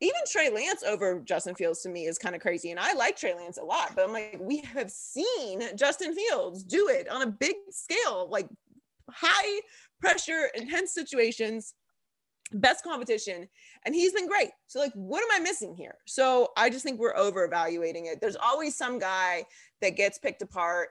[0.00, 2.70] even Trey Lance over Justin Fields to me is kind of crazy.
[2.72, 6.64] And I like Trey Lance a lot, but I'm like, we have seen Justin Fields
[6.64, 8.48] do it on a big scale, like
[9.10, 9.60] high
[10.00, 11.74] pressure, intense situations,
[12.54, 13.48] best competition,
[13.84, 14.50] and he's been great.
[14.66, 15.96] So, like, what am I missing here?
[16.06, 18.20] So, I just think we're over evaluating it.
[18.20, 19.44] There's always some guy
[19.80, 20.90] that gets picked apart.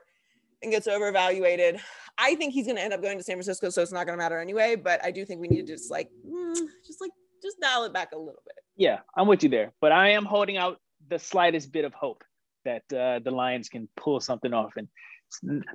[0.62, 1.80] and gets overevaluated.
[2.18, 4.16] I think he's going to end up going to San Francisco, so it's not going
[4.16, 4.76] to matter anyway.
[4.76, 6.54] But I do think we need to just like, mm,
[6.86, 7.10] just like,
[7.42, 8.54] just dial it back a little bit.
[8.76, 12.22] Yeah, I'm with you there, but I am holding out the slightest bit of hope
[12.64, 14.74] that uh, the Lions can pull something off.
[14.76, 14.86] And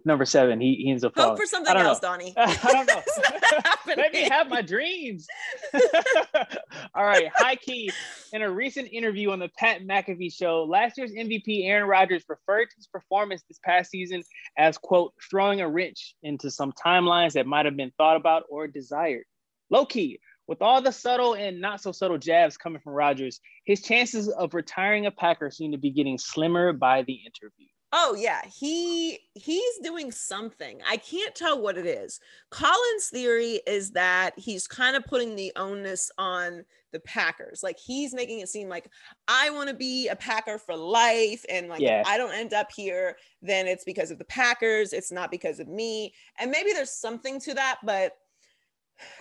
[0.06, 1.90] number seven, he, he ends up Hope for something don't know.
[1.90, 2.34] else, Donnie.
[2.38, 3.02] I don't know.
[3.08, 3.98] It's not happening.
[3.98, 5.28] Let me have my dreams.
[6.94, 7.92] All right, high key.
[8.34, 12.66] In a recent interview on the Pat McAfee show, last year's MVP Aaron Rodgers referred
[12.70, 14.24] to his performance this past season
[14.58, 18.68] as quote throwing a wrench into some timelines that might have been thought about or
[18.68, 19.24] desired.
[19.70, 23.82] Low key, with all the subtle and not so subtle jabs coming from Rodgers, his
[23.82, 27.68] chances of retiring a Packer seem to be getting slimmer by the interview.
[27.94, 30.82] Oh yeah, he he's doing something.
[30.88, 32.20] I can't tell what it is.
[32.52, 37.64] Colin's theory is that he's kind of putting the onus on the Packers.
[37.64, 38.90] Like he's making it seem like
[39.30, 42.04] I want to be a Packer for life and like Yeah.
[42.06, 45.70] I don't end up here, then it's because of the Packers, it's not because of
[45.70, 46.14] me.
[46.40, 48.14] And maybe there's something to that, but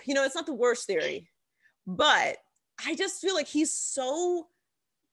[0.05, 1.29] you know, it's not the worst theory.
[1.85, 2.37] But
[2.85, 4.47] I just feel like he's so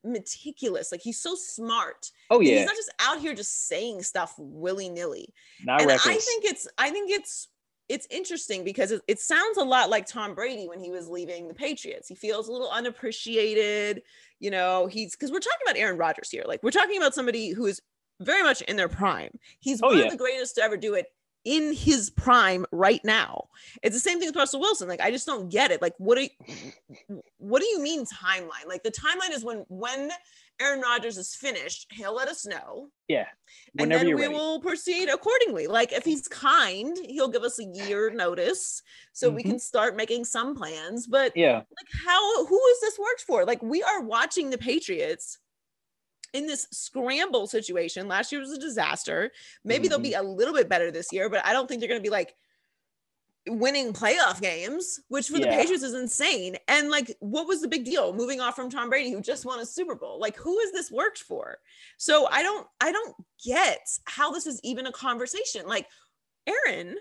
[0.04, 0.92] meticulous.
[0.92, 4.34] Like he's so smart Oh and yeah, he's not just out here just saying stuff
[4.38, 5.32] willy-nilly.
[5.64, 7.48] Not and i think it's i think it's
[7.88, 11.48] it's interesting because it, it sounds a lot like tom brady when he was leaving
[11.48, 12.08] the patriots.
[12.08, 14.02] He feels a little unappreciated
[14.40, 16.44] you know he's because we're talking about aaron Rodgers here.
[16.46, 17.80] Like we're talking about somebody who is
[18.20, 19.38] very much in their prime.
[19.58, 20.04] He's Oh, one yeah.
[20.04, 21.06] of the greatest to ever do it
[21.44, 23.48] in his prime right now
[23.82, 26.16] it's the same thing with russell wilson like i just don't get it like what
[26.16, 30.10] do you what do you mean timeline like the timeline is when when
[30.60, 33.26] aaron Rodgers is finished he'll let us know yeah,
[33.78, 34.32] and then we ready.
[34.32, 35.66] will proceed accordingly.
[35.66, 38.80] Like if he's kind, he'll give us a year notice
[39.12, 39.46] so we Mhm.
[39.50, 41.06] can start making some plans.
[41.06, 43.44] But Yeah, like how who is this worked for?
[43.44, 45.36] Like we are watching the Patriots
[46.34, 48.08] in this scramble situation.
[48.08, 49.30] Last year was a disaster.
[49.64, 50.02] Maybe they'll Mm-hmm.
[50.02, 52.34] be a little bit better this year, but I don't think they're gonna be like
[53.46, 56.56] winning playoff games, which for the Patriots is insane.
[56.66, 59.60] And like, what was the big deal moving off from Tom Brady, who just won
[59.60, 60.18] a Super Bowl?
[60.18, 61.58] Like, who is this worked for?
[61.98, 65.66] So I don't, I don't get how this is even a conversation.
[65.66, 65.86] Like,
[66.46, 66.96] Aaron,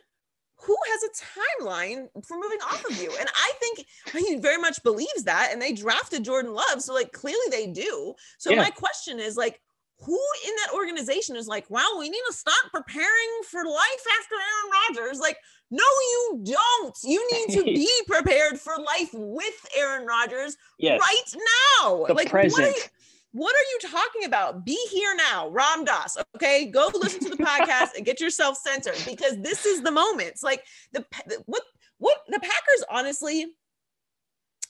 [0.63, 3.11] who has a timeline for moving off of you?
[3.19, 3.85] And I think
[4.27, 5.49] he very much believes that.
[5.51, 8.13] And they drafted Jordan Love, so like clearly they do.
[8.37, 8.61] So Yeah.
[8.61, 9.59] my question is like,
[9.99, 14.35] who in that organization is like, wow, we need to stop preparing for life after
[14.35, 15.19] Aaron Rodgers?
[15.19, 15.37] Like,
[15.71, 16.97] no, you don't.
[17.03, 20.99] You need to be prepared for life with Aaron Rodgers yes.
[20.99, 21.41] right
[21.81, 22.05] now.
[22.05, 22.53] The like, present.
[22.53, 22.83] What are, you,
[23.33, 24.63] what are you talking about?
[24.63, 26.17] Be here now, Ram Dass.
[26.35, 30.29] Okay, go listen to the podcast and get yourself centered because this is the moment.
[30.29, 31.03] It's like the
[31.45, 31.63] what
[31.97, 33.47] what the Packers honestly.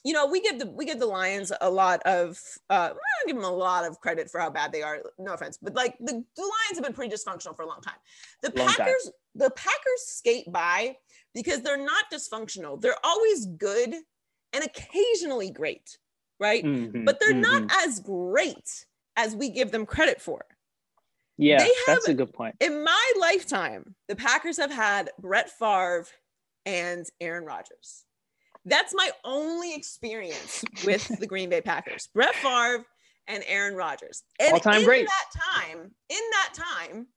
[0.06, 2.38] You know, we give the we give the Lions a lot of
[2.70, 5.02] uh I don't give them a lot of credit for how bad they are.
[5.18, 7.94] No offense, but like the, the Lions have been pretty dysfunctional for a long time.
[8.42, 8.76] The Long time.
[8.76, 10.96] Packers, the Packers skate by
[11.34, 12.80] because they're not dysfunctional.
[12.80, 13.94] They're always good
[14.54, 15.98] and occasionally great,
[16.44, 16.62] right?
[16.62, 17.40] Mhm, but they're mhm.
[17.40, 20.44] not as great as we give them credit for.
[21.38, 22.54] Yeah, they that's have- a good point.
[22.60, 26.06] In my lifetime, the Packers have had Brett Favre
[26.66, 28.04] and Aaron Rodgers.
[28.66, 32.08] That's my only experience with the Green Bay Packers.
[32.14, 32.84] Brett Favre
[33.26, 34.22] and Aaron Rodgers.
[34.38, 35.06] And All-time in great.
[35.06, 37.08] that time, in that time,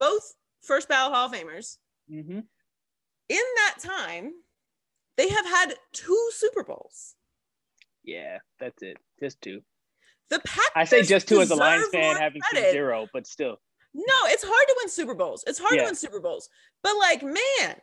[0.00, 1.78] both first ballot Hall of Famers,
[2.08, 2.40] hmm
[3.28, 4.32] in that time,
[5.16, 7.14] they have had two Super Bowls.
[8.04, 8.96] Yeah, that's it.
[9.20, 9.60] Just two.
[10.30, 12.72] The Packers I say just two as a Lions fan, having credit.
[12.72, 13.56] zero, but still.
[13.94, 15.44] No, it's hard to win Super Bowls.
[15.46, 15.80] It's hard Yeah.
[15.82, 16.48] to win Super Bowls.
[16.82, 17.76] But like, man,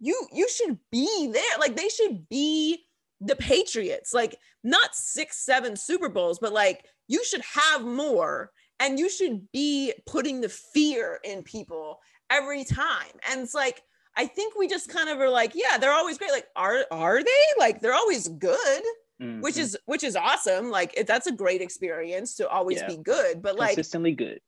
[0.00, 1.58] you you should be there.
[1.60, 2.86] Like they should be
[3.20, 4.14] the Patriots.
[4.14, 9.50] Like not 6 7 Super Bowls, but like you should have more and you should
[9.52, 11.98] be putting the fear in people
[12.30, 13.12] every time.
[13.30, 13.82] And it's like
[14.16, 16.30] I think we just kind of are like, yeah, they're always great.
[16.32, 17.42] Like are are they?
[17.58, 18.82] Like they're always good,
[19.18, 19.58] which Mhm.
[19.58, 20.70] is which is awesome.
[20.70, 22.88] Like it, that's a great experience to always Yeah.
[22.88, 23.42] be good.
[23.42, 24.40] But like consistently good.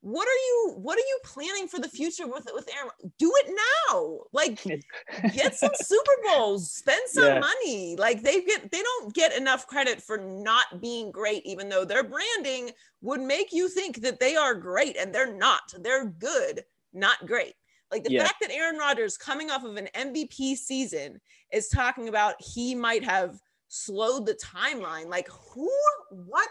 [0.00, 2.90] what are you what are you planning for the future with with Aaron?
[3.18, 3.54] Do it
[3.88, 4.20] now.
[4.32, 4.62] Like
[5.34, 7.40] get some Super Bowls, spend some Yeah.
[7.40, 7.96] money.
[7.96, 12.04] Like they get they don't get enough credit for not being great, even though their
[12.04, 15.62] branding would make you think that they are great and they're not.
[15.78, 17.54] They're good, not great.
[17.90, 18.24] Like the Yeah.
[18.24, 21.20] fact that Aaron Rodgers coming off of an MVP season
[21.52, 23.40] is talking about he might have
[23.74, 25.06] slowed the timeline.
[25.08, 25.70] Like who
[26.10, 26.48] what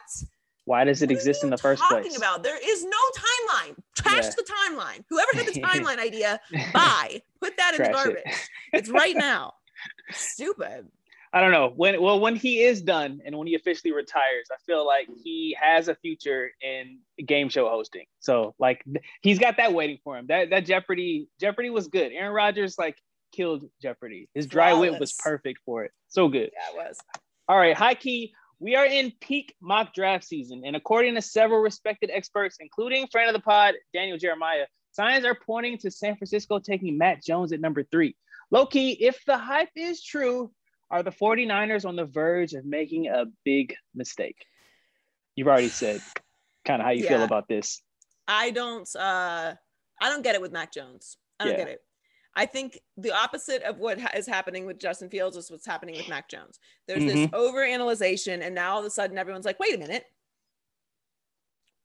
[0.65, 2.17] Why does it what exist in the first talking place?
[2.17, 3.75] About there is no timeline.
[3.95, 4.29] Trash Yeah.
[4.35, 5.03] the timeline.
[5.09, 6.39] Whoever had the timeline idea,
[6.73, 7.21] bye.
[7.41, 8.13] Put that in the Trash it.
[8.25, 8.49] garbage.
[8.73, 9.53] It's right now.
[10.11, 10.87] Stupid.
[11.35, 11.99] I don't know when.
[11.99, 15.87] Well, when he is done and when he officially retires, I feel like he has
[15.87, 18.05] a future in game show hosting.
[18.19, 18.85] So like
[19.21, 20.27] he's got that waiting for him.
[20.27, 22.11] That that Jeopardy Jeopardy was good.
[22.11, 22.97] Aaron Rodgers like
[23.33, 24.29] killed Jeopardy.
[24.33, 25.91] His dry wit was perfect for it.
[26.07, 26.51] So good.
[26.53, 26.97] Yeah, it was.
[27.47, 28.33] All right, high key.
[28.59, 33.29] We are in peak mock draft season, and according to several respected experts, including friend
[33.29, 37.59] of the pod Daniel Jeremiah, signs are pointing to San Francisco taking Mac Jones at
[37.59, 38.15] number three.
[38.51, 40.51] Low key, if the hype is true,
[40.89, 44.45] are the 49ers on the verge of making a big mistake?
[45.35, 46.01] You've already said
[46.63, 47.09] kind of how you yeah.
[47.09, 47.81] feel about this.
[48.27, 49.55] I don't uh
[50.01, 51.17] I don't get it with Mac Jones.
[51.39, 51.65] I don't yeah.
[51.65, 51.79] get it.
[52.35, 56.09] I think the opposite of what is happening with Justin Fields is what's happening with
[56.09, 56.59] Mac Jones.
[56.87, 57.15] There's mm-hmm.
[57.15, 60.05] this overanalyzation, and now all of a sudden everyone's like, wait a minute.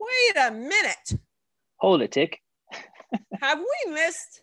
[0.01, 1.21] Wait a minute.
[1.77, 2.41] Hold it, tick.
[3.41, 4.43] have we missed?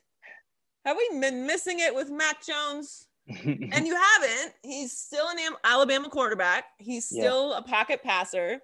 [0.86, 3.08] Have we been missing it with Mac Jones?
[3.28, 4.54] and you haven't.
[4.62, 6.66] He's still an Alabama quarterback.
[6.78, 7.58] He's still yeah.
[7.58, 8.60] a pocket passer.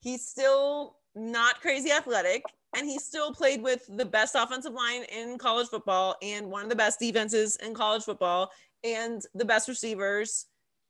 [0.00, 2.42] He's still not crazy athletic.
[2.76, 6.68] And he still played with the best offensive line in college football and one of
[6.68, 8.50] the best defenses in college football
[8.84, 10.46] and the best receivers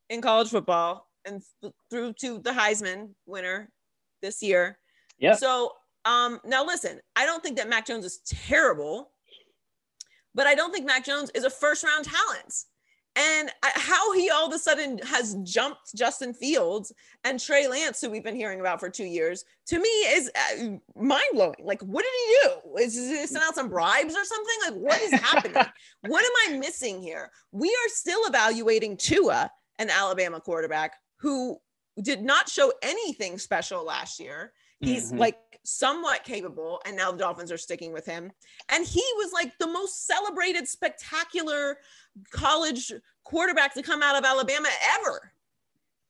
[0.09, 3.71] in college football and th- through to the Heisman winner
[4.21, 4.77] this year.
[5.17, 5.33] Yeah.
[5.33, 5.73] So
[6.05, 9.11] um, now listen, I don't think that Mac Jones is terrible,
[10.35, 12.53] but I don't think Mac Jones is a first round talent
[13.15, 16.93] and how he all of a sudden has jumped Justin Fields
[17.23, 20.77] and Trey Lance, who we've been hearing about for two years, to me is uh,
[20.95, 21.55] mind blowing.
[21.61, 22.83] Like, what did he do?
[22.83, 24.55] Is he send out some bribes or something?
[24.65, 25.53] Like, what is happening?
[26.07, 27.31] what am I missing here?
[27.51, 31.57] We are still evaluating Tua, an Alabama quarterback who
[32.01, 34.53] did not show anything special last year.
[34.79, 35.19] He's mm-hmm.
[35.19, 38.31] like somewhat capable, and now the Dolphins are sticking with him.
[38.69, 41.77] And he was like the most celebrated, spectacular
[42.31, 42.91] college
[43.23, 44.69] quarterback to come out of Alabama
[44.99, 45.31] ever.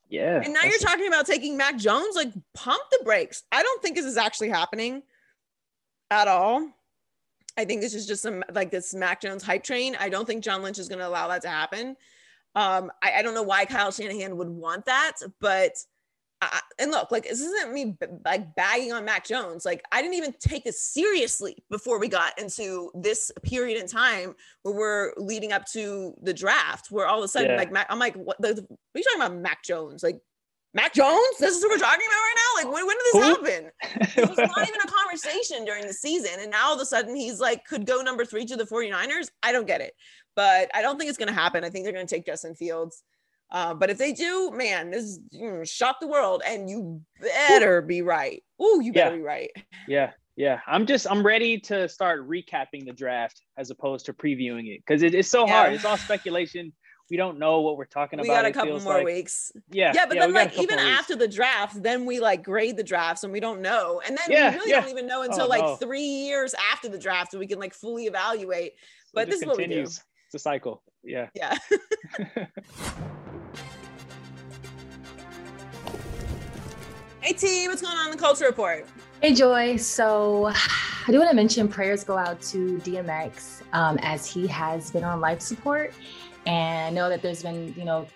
[0.09, 0.41] Yeah.
[0.43, 2.15] And now you're talking about taking Mac Jones.
[2.15, 3.43] Like, pump the brakes.
[3.51, 5.03] I don't think this is actually happening
[6.09, 6.69] at all.
[7.57, 9.95] I think this is just some like this Mac Jones hype train.
[9.99, 11.95] I don't think John Lynch is going to allow that to happen.
[12.55, 15.77] Um, I, I don't know why Kyle Shanahan would want that, but
[16.41, 19.63] I, and look, like this isn't me b- like bagging on Mac Jones.
[19.63, 24.35] Like I didn't even take this seriously before we got into this period in time
[24.63, 27.57] where we're leading up to the draft, where all of a sudden, yeah.
[27.57, 30.01] like Mac, I'm like, what, the, what are you talking about, Mac Jones?
[30.01, 30.19] Like
[30.73, 31.37] Mac Jones?
[31.39, 32.63] This is what we're talking about right now.
[32.63, 33.45] Like when, when did this Who?
[33.45, 33.71] happen?
[34.23, 37.15] It was not even a conversation during the season, and now all of a sudden
[37.15, 39.29] he's like could go number three to the 49ers.
[39.43, 39.93] I don't get it,
[40.35, 41.63] but I don't think it's going to happen.
[41.63, 43.03] I think they're going to take Justin Fields.
[43.51, 48.01] Uh, but if they do, man, this mm, shock the world, and you better be
[48.01, 48.41] right.
[48.59, 49.17] Oh, you better yeah.
[49.17, 49.49] be right.
[49.87, 50.59] Yeah, yeah.
[50.67, 55.03] I'm just I'm ready to start recapping the draft as opposed to previewing it because
[55.03, 55.53] it, it's so yeah.
[55.53, 55.73] hard.
[55.73, 56.71] It's all speculation.
[57.09, 58.45] We don't know what we're talking we about.
[58.45, 59.51] We got a couple more like, weeks.
[59.69, 60.05] Yeah, yeah.
[60.05, 63.33] But yeah, then, like, even after the draft, then we like grade the drafts, and
[63.33, 64.01] we don't know.
[64.07, 65.75] And then we really don't even know until oh, like no.
[65.75, 68.75] three years after the draft, so we can like fully evaluate.
[69.13, 69.51] But this continues.
[69.51, 69.81] is what we do.
[69.81, 70.83] It's a cycle.
[71.03, 71.27] Yeah.
[71.35, 71.57] Yeah.
[77.21, 78.87] Hey T, what's going on in the culture report?
[79.21, 79.77] Hey Joy.
[79.77, 84.89] So I do want to mention prayers go out to DMX um, as he has
[84.89, 85.93] been on life support.
[86.47, 88.07] And I know that there's been, you know,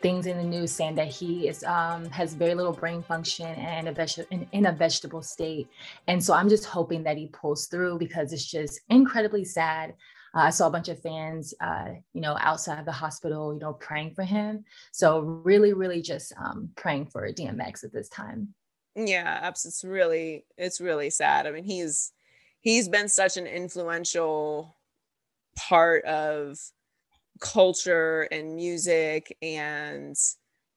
[0.00, 3.88] things in the news saying that he is um, has very little brain function and
[3.88, 5.68] a veg- in, in, a vegetable state.
[6.06, 9.94] And so I'm just hoping that he pulls through because it's just incredibly sad.
[10.36, 13.72] Uh, I saw a bunch of fans, uh, you know, outside the hospital, you know,
[13.72, 14.64] praying for him.
[14.92, 18.54] So really, really just um, praying for DMX at this time.
[18.94, 19.70] Yeah, absolutely.
[19.70, 21.46] it's really, it's really sad.
[21.46, 22.12] I mean, he's
[22.60, 24.76] he's been such an influential
[25.56, 26.58] part of
[27.40, 30.16] culture and music and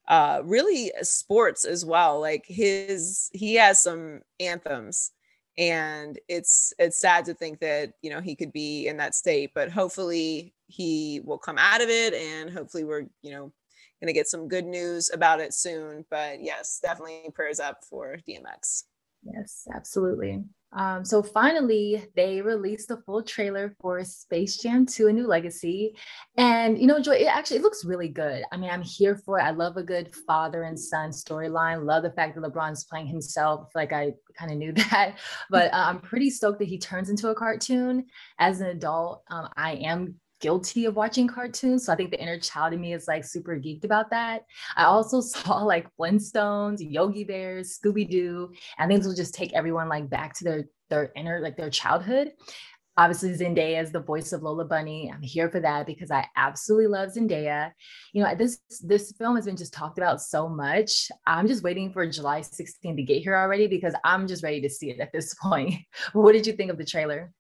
[0.08, 5.12] uh really sports as well like his he has some anthems
[5.60, 9.52] and it's it's sad to think that you know he could be in that state
[9.54, 13.52] but hopefully he will come out of it and hopefully we're you know
[14.02, 16.06] going to get some good news about it soon.
[16.10, 18.84] But yes definitely prayers up for dmx
[19.24, 20.42] yes absolutely
[20.72, 25.96] um, so finally, they released the full trailer for Space Jam 2: A New Legacy,
[26.38, 28.44] and you know, Joy, it actually it looks really good.
[28.52, 29.44] I mean, I'm here for it.
[29.44, 31.86] I love a good father and son storyline.
[31.86, 33.70] Love the fact that LeBron's playing himself.
[33.74, 35.18] Like I kind of knew that,
[35.50, 38.06] but uh, I'm pretty stoked that he turns into a cartoon
[38.38, 39.24] as an adult.
[39.32, 41.86] Um, I am guilty of watching cartoons.
[41.86, 44.46] So I think the inner child in me is like super geeked about that.
[44.76, 49.90] I also saw like Flintstones, Yogi Bears, Scooby Doo, and things will just take everyone
[49.90, 52.32] like back to their their inner like their childhood.
[52.98, 55.12] obviously Zendaya is the voice of Lola Bunny.
[55.14, 57.72] I'm here for that because I absolutely love Zendaya.
[58.14, 61.10] You know, this this film has been just talked about so much.
[61.28, 64.70] I'm just waiting for July 16 to get here already because I'm just ready to
[64.70, 65.76] see it at this point.
[66.14, 67.32] what did you think of the trailer?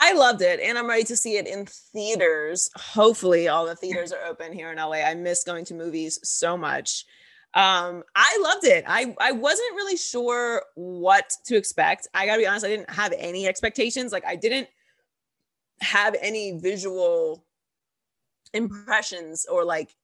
[0.00, 2.70] I loved it and I'm ready to see it in theaters.
[2.76, 5.02] Hopefully all the theaters are open here in LA.
[5.02, 7.04] I miss going to movies so much.
[7.54, 8.84] Um, I loved it.
[8.86, 12.08] I I wasn't really sure what to expect.
[12.12, 14.10] I got to be honest, I didn't have any expectations.
[14.10, 14.68] Like I didn't
[15.80, 17.44] have any visual
[18.52, 19.94] impressions or like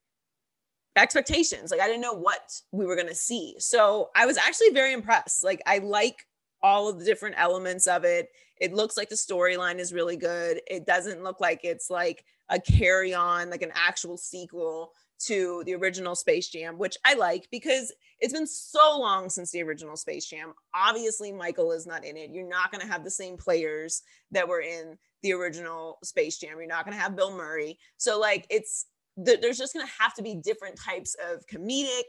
[0.96, 1.70] expectations.
[1.70, 3.56] Like I didn't know what we were to see.
[3.58, 5.42] So I was actually very impressed.
[5.42, 6.26] Like I like
[6.62, 8.28] all of the different elements of it.
[8.60, 10.60] It looks like the storyline is really good.
[10.66, 15.74] It doesn't look like it's like a carry on, like an actual sequel to the
[15.74, 20.26] original Space Jam, which I like because it's been so long since the original Space
[20.26, 20.54] Jam.
[20.74, 22.30] Obviously, Michael is not in it.
[22.32, 26.56] You're not going to have the same players that were in the original Space Jam.
[26.58, 27.78] You're not going to have Bill Murray.
[27.98, 28.86] So, like, it's
[29.16, 32.04] there's just going to have to be different types of comedic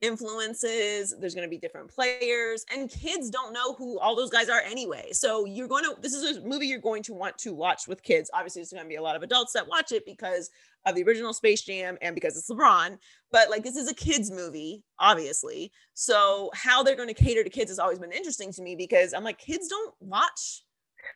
[0.00, 4.48] influences there's going to be different players and kids don't know who all those guys
[4.48, 7.52] are anyway so you're going to this is a movie you're going to want to
[7.52, 10.06] watch with kids obviously there's going to be a lot of adults that watch it
[10.06, 10.50] because
[10.86, 12.96] of the original space jam and because it's lebron
[13.32, 17.50] but like this is a kids movie obviously so how they're going to cater to
[17.50, 20.62] kids has always been interesting to me because i'm like kids don't watch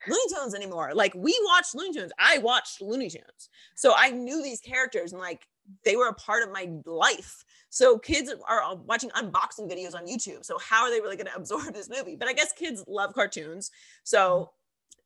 [0.09, 0.93] Looney Tunes anymore.
[0.95, 2.13] Like we watched Looney Tunes.
[2.19, 3.51] I watched Looney Tunes.
[3.75, 5.47] So I knew these characters and like
[5.85, 7.45] they were a part of my life.
[7.73, 10.45] So kids are watching unboxing videos on YouTube.
[10.45, 12.17] So how are they really going to absorb this movie?
[12.17, 13.71] But I guess kids love cartoons.
[14.05, 14.51] So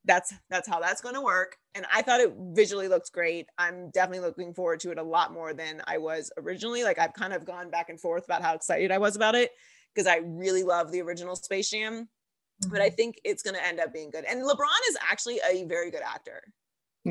[0.05, 3.91] that's that's how that's going to work and i thought it visually looks great i'm
[3.91, 7.33] definitely looking forward to it a lot more than i was originally like i've kind
[7.33, 9.51] of gone back and forth about how excited i was about it
[9.93, 12.71] because i really love the original space jam mm-hmm.
[12.71, 12.95] but i mm-hmm.
[12.95, 16.03] think it's going to end up being good and lebron is actually a very good
[16.03, 16.41] actor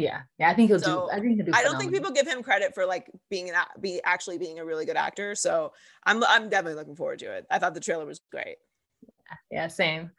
[0.01, 1.11] yeah, yeah, I think he'll so, do.
[1.11, 1.51] I think he'll do.
[1.53, 4.65] I don't think people give him credit for like being an be actually being a
[4.65, 5.35] really good actor.
[5.35, 5.73] So
[6.05, 7.45] I'm I'm definitely looking forward to it.
[7.49, 8.57] I thought the trailer was great.
[9.01, 10.11] Yeah, yeah same.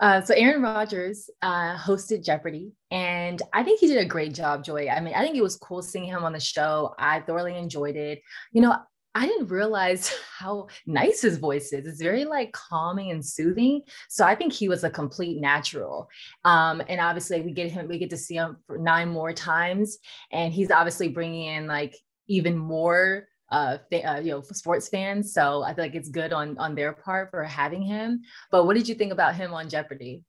[0.00, 4.64] Uh, so Aaron Rodgers uh, hosted Jeopardy, and I think he did a great job,
[4.64, 4.88] Joy.
[4.88, 6.94] I mean, I think it was cool seeing him on the show.
[6.98, 8.20] I thoroughly enjoyed it.
[8.52, 8.76] You know,
[9.14, 11.86] I didn't realize how nice his voice is.
[11.86, 13.82] It's very like calming and soothing.
[14.08, 16.08] So I think he was a complete natural.
[16.44, 19.98] Um, and obviously, we get him, we get to see him for nine more times,
[20.32, 21.96] and he's obviously bringing in like
[22.26, 25.32] even more uh, uh, you know sports fans.
[25.32, 28.22] So I feel like it's good on on their part for having him.
[28.50, 30.22] But what did you think about him on Jeopardy?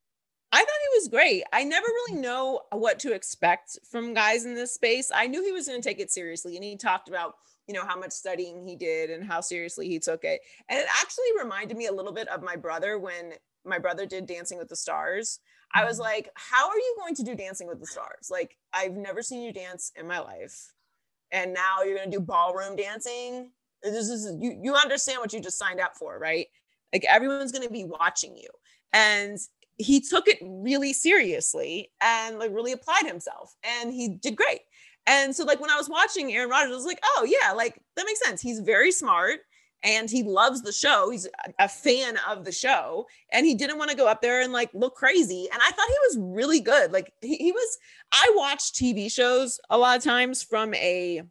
[0.52, 1.44] I thought he was great.
[1.52, 5.12] I never really know what to expect from guys in this space.
[5.14, 7.34] I knew he was going to take it seriously, and he talked about
[7.68, 10.42] you know how much studying he did and how seriously he took it.
[10.70, 13.34] And it actually reminded me a little bit of my brother when
[13.66, 15.40] my brother did dancing with the stars.
[15.74, 16.04] I was mm-hmm.
[16.04, 18.30] like how are you going to do dancing with the stars?
[18.30, 20.74] Like i've never seen you dance in my life.
[21.32, 23.52] And now you're going to do ballroom dancing?
[23.84, 26.48] This is you you understand what you just signed up for right?
[26.94, 28.50] Like everyone's going to be watching you.
[28.94, 29.38] And
[29.78, 34.62] he took it really seriously and like really applied himself and he did great
[35.08, 37.80] and so, like, when I was watching Aaron Rodgers, I was like, oh, yeah, like
[37.96, 38.42] that makes sense.
[38.42, 39.40] He's very smart
[39.84, 41.10] and he loves the show.
[41.12, 41.28] He's
[41.60, 44.72] a fan of the show and he didn't want to go up there and like
[44.74, 45.48] look crazy.
[45.52, 46.92] And I thought he was really good.
[46.92, 47.78] Like, he, he was,
[48.12, 51.22] I watch TV shows a lot of times from a,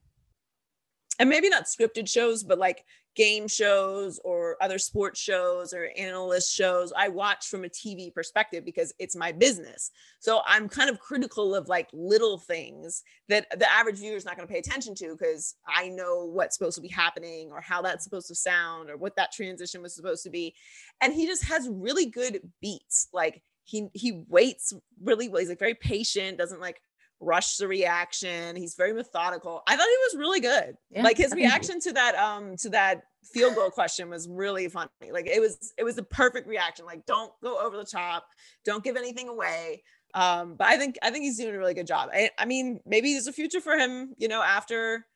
[1.19, 2.85] and maybe not scripted shows, but like
[3.15, 8.65] game shows or other sports shows or analyst shows i watch from a tv perspective
[8.65, 9.91] because it's my business.
[10.21, 14.37] So i'm kind of critical of like little things that the average viewer is not
[14.37, 17.83] going to pay attention to because i know what's supposed to be happening or how
[17.83, 20.55] that's supposed to sound or what that transition was supposed to be.
[21.01, 23.09] And he just has really good beats.
[23.13, 26.83] Like he he waits really well he's like very patient doesn't like
[27.21, 28.57] rush the reaction.
[28.57, 29.63] He's very methodical.
[29.67, 30.77] I thought he was really good.
[30.91, 33.03] Yeah, like his reaction to that um to that
[33.33, 34.89] field goal question was really funny.
[35.11, 36.87] Like it was it was the perfect reaction.
[36.87, 38.27] Like don't go over the top.
[38.65, 39.83] Don't give anything away.
[40.15, 42.11] Um, but I think I think he's doing a really good job.
[42.13, 44.15] I, I mean, maybe there's a future for him.
[44.19, 45.07] You know, after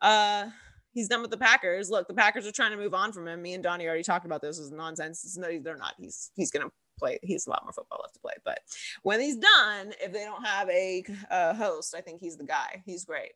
[0.00, 0.46] uh
[0.92, 1.90] he's done with the Packers.
[1.90, 3.42] Look, the Packers are trying to move on from him.
[3.42, 4.58] Me and Donnie already talked about this.
[4.58, 5.36] Is nonsense.
[5.36, 5.94] No, they're not.
[5.98, 7.18] He's he's gonna play.
[7.22, 8.34] He's a lot more football left to play.
[8.44, 8.60] But
[9.02, 12.82] when he's done, if they don't have a, a host, I think he's the guy.
[12.84, 13.32] He's great.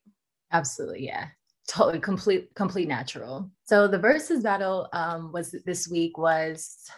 [0.53, 1.29] Absolutely, yeah
[1.69, 6.91] totally complete complete natural so the Verzuz battle um was this week was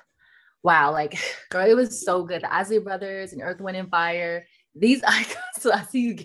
[0.63, 1.19] wow like
[1.51, 5.37] girl it was so good the Isley brothers and earth wind and fire these icons
[5.59, 6.17] so i see you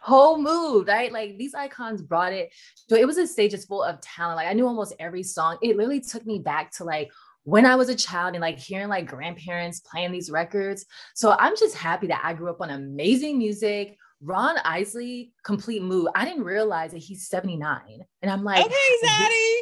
[0.00, 2.52] whole mood right like these icons brought it
[2.88, 5.58] so it was a stage just full of talent like i knew almost every song
[5.62, 7.10] it literally took me back to like
[7.44, 10.84] when I was a child and like hearing like grandparents playing these records.
[11.14, 13.96] So I'm just happy that I grew up on amazing music.
[14.20, 16.08] Ron Isley, complete mood.
[16.14, 17.80] I didn't realize that he's 79.
[18.22, 18.74] And I'm like, okay,
[19.04, 19.56] Zaddy.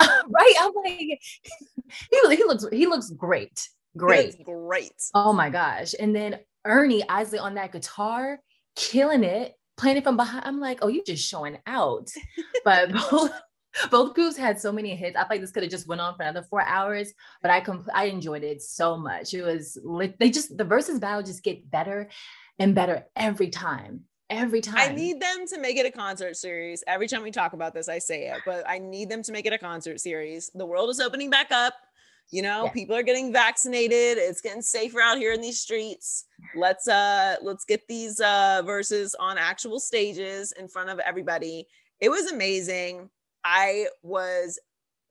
[0.28, 0.54] right.
[0.60, 0.96] I'm like,
[2.10, 3.68] he, he looks he looks great.
[3.96, 4.42] Great.
[4.44, 4.92] great.
[5.14, 5.94] Oh my gosh.
[5.98, 8.40] And then Ernie Isley on that guitar,
[8.74, 10.44] killing it, playing it from behind.
[10.46, 12.10] I'm like, oh, you're just showing out.
[12.64, 13.30] but both,
[13.90, 15.16] both groups had so many hits.
[15.16, 17.12] I feel like this could have just went on for another four hours,
[17.42, 19.34] but I compl- I enjoyed it so much.
[19.34, 20.18] It was lit.
[20.18, 22.08] They just the Verzuz battle just get better
[22.58, 24.04] and better every time.
[24.30, 24.78] Every time.
[24.78, 26.82] I need them to make it a concert series.
[26.86, 29.44] Every time we talk about this, I say it, but I need them to make
[29.46, 30.50] it a concert series.
[30.54, 31.74] The world is opening back up.
[32.30, 32.70] You know, Yeah.
[32.70, 34.16] people are getting vaccinated.
[34.16, 36.24] It's getting safer out here in these streets.
[36.56, 41.68] Let's uh let's get these uh Verzuz on actual stages in front of everybody.
[42.00, 43.10] It was amazing.
[43.44, 44.58] I was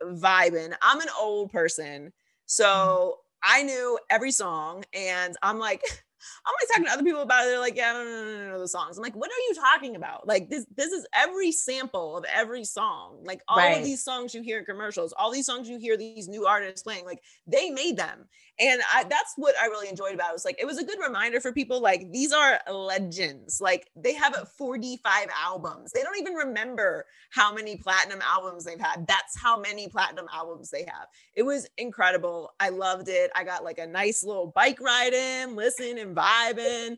[0.02, 0.74] vibing.
[0.82, 2.12] I'm an old person.
[2.46, 3.60] So mm-hmm.
[3.60, 5.82] I knew every song and I'm like
[6.46, 7.50] I'm like talking to other people about it.
[7.50, 8.98] They're like, yeah, no, no, no, no, no, the songs.
[8.98, 10.28] I'm like, what are you talking about?
[10.28, 13.20] Like this, this is every sample of every song.
[13.24, 13.78] Like all Right.
[13.78, 16.84] of these songs you hear in commercials, all these songs you hear these new artists
[16.84, 18.28] playing, like they made them.
[18.60, 20.34] And I that's what I really enjoyed about it.
[20.34, 23.60] Was like it was a good reminder for people like these are legends.
[23.60, 25.92] Like they have 45 albums.
[25.92, 29.08] They don't even remember how many platinum albums they've had.
[29.08, 31.08] That's how many platinum albums they have.
[31.34, 32.52] It was incredible.
[32.60, 33.32] I loved it.
[33.36, 36.98] I got like a nice little bike ride in, listening and vibing.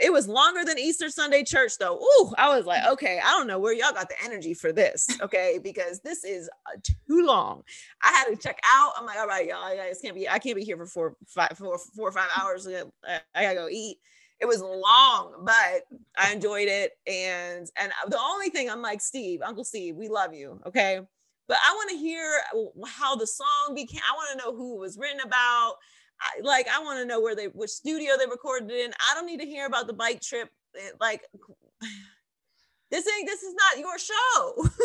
[0.00, 1.96] It was longer than Easter Sunday church though.
[1.96, 5.08] Ooh, I was like, okay, I don't know where y'all got the energy for this,
[5.20, 5.60] okay?
[5.62, 7.62] Because this is uh, too long.
[8.02, 8.92] I had to check out.
[8.96, 10.28] I'm like, all right, y'all, I can't be.
[10.28, 12.66] I can't be here for four, five, four, four or five hours.
[12.66, 13.98] I I gotta go eat.
[14.40, 15.84] It was long, but
[16.18, 16.92] I enjoyed it.
[17.06, 21.00] And and the only thing I'm like, Steve, Uncle Steve, we love you, okay?
[21.48, 22.40] But I want to hear
[22.86, 24.00] how the song became.
[24.08, 25.76] I want to know who it was written about.
[26.20, 28.92] I, like, I want to know where they, which studio they recorded in.
[29.10, 30.48] I don't need to hear about the bike trip.
[30.76, 31.22] Eh, like,
[32.90, 33.26] this ain't.
[33.26, 34.68] This is not your show.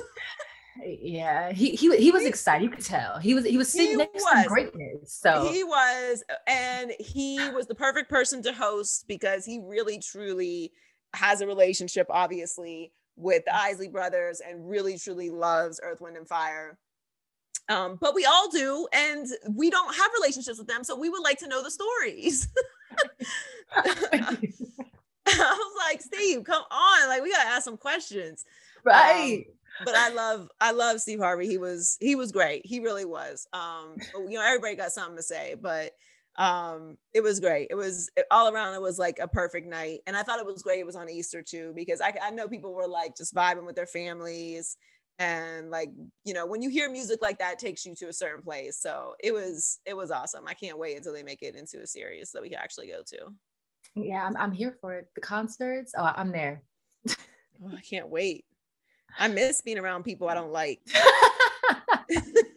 [0.84, 2.63] Yeah, he he he was excited.
[2.63, 4.43] You could tell he was he was sitting He next was.
[4.43, 5.13] to greatness.
[5.13, 10.71] So He was, and he was the perfect person to host because he really truly
[11.13, 16.27] has a relationship, obviously, with the Isley brothers and really truly loves Earth, Wind, and
[16.27, 16.79] Fire.
[17.72, 21.24] Um, but we all do, and we don't have relationships with them, so we would
[21.24, 22.47] like to know the stories.
[23.76, 24.38] I
[25.28, 28.45] was like, Steve, come on, like we gotta ask some questions.
[28.84, 29.45] right.
[29.86, 31.47] but I love I love Steve Harvey.
[31.47, 32.65] He was he was great.
[32.65, 33.47] He really was.
[33.53, 35.93] Um, but, you know, everybody got something to say, but
[36.38, 37.67] um, it was great.
[37.69, 38.76] It was it- all around.
[38.76, 40.80] It was like a perfect night, and I thought it was great.
[40.80, 43.76] It was on Easter too because I I know people were like just vibing with
[43.76, 44.78] their families.
[45.22, 45.91] And like
[46.26, 48.78] you know, when you hear music like that, it takes you to a certain place.
[48.78, 50.47] So it was it was awesome.
[50.47, 53.03] I can't wait until they make it into a series that we can actually go
[53.05, 53.17] to.
[53.95, 55.09] yeah, I'm I'm here for it.
[55.13, 55.93] The concerts.
[55.95, 56.63] Oh, I'm there.
[57.63, 58.45] Oh, I can't wait.
[59.19, 60.80] I miss being around people I don't like.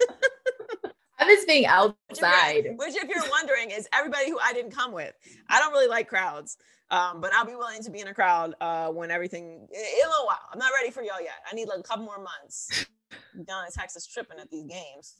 [1.35, 2.75] I miss being outside.
[2.77, 5.13] Which, if you're wondering, is everybody who I didn't come with.
[5.49, 6.57] I don't really like crowds,
[6.91, 10.09] um, but I'll be willing to be in a crowd uh, when everything in a
[10.09, 10.39] little while.
[10.53, 11.35] I'm not ready for y'all yet.
[11.51, 12.87] I need like a couple more months.
[13.47, 15.15] Down in Texas tripping at these games.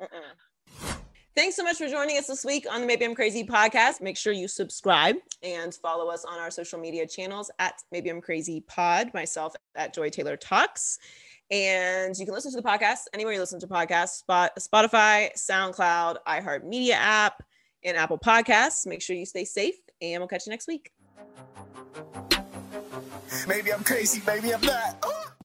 [0.00, 0.96] Mm-mm.
[1.36, 4.00] Thanks so much for joining us this week on the Maybe I'm Crazy podcast.
[4.00, 8.20] Make sure you subscribe and follow us on our social media channels at Maybe I'm
[8.20, 11.00] Crazy Pod, myself at Joy Taylor Talks.
[11.50, 16.16] And you can listen to the podcast anywhere you listen to podcasts Spot, Spotify, SoundCloud,
[16.26, 17.42] iHeartMedia app,
[17.84, 18.86] and Apple Podcasts.
[18.86, 20.90] Make sure you stay safe, and we'll catch you next week.
[23.46, 25.04] Maybe I'm crazy, maybe I'm not.
[25.06, 25.23] Ooh.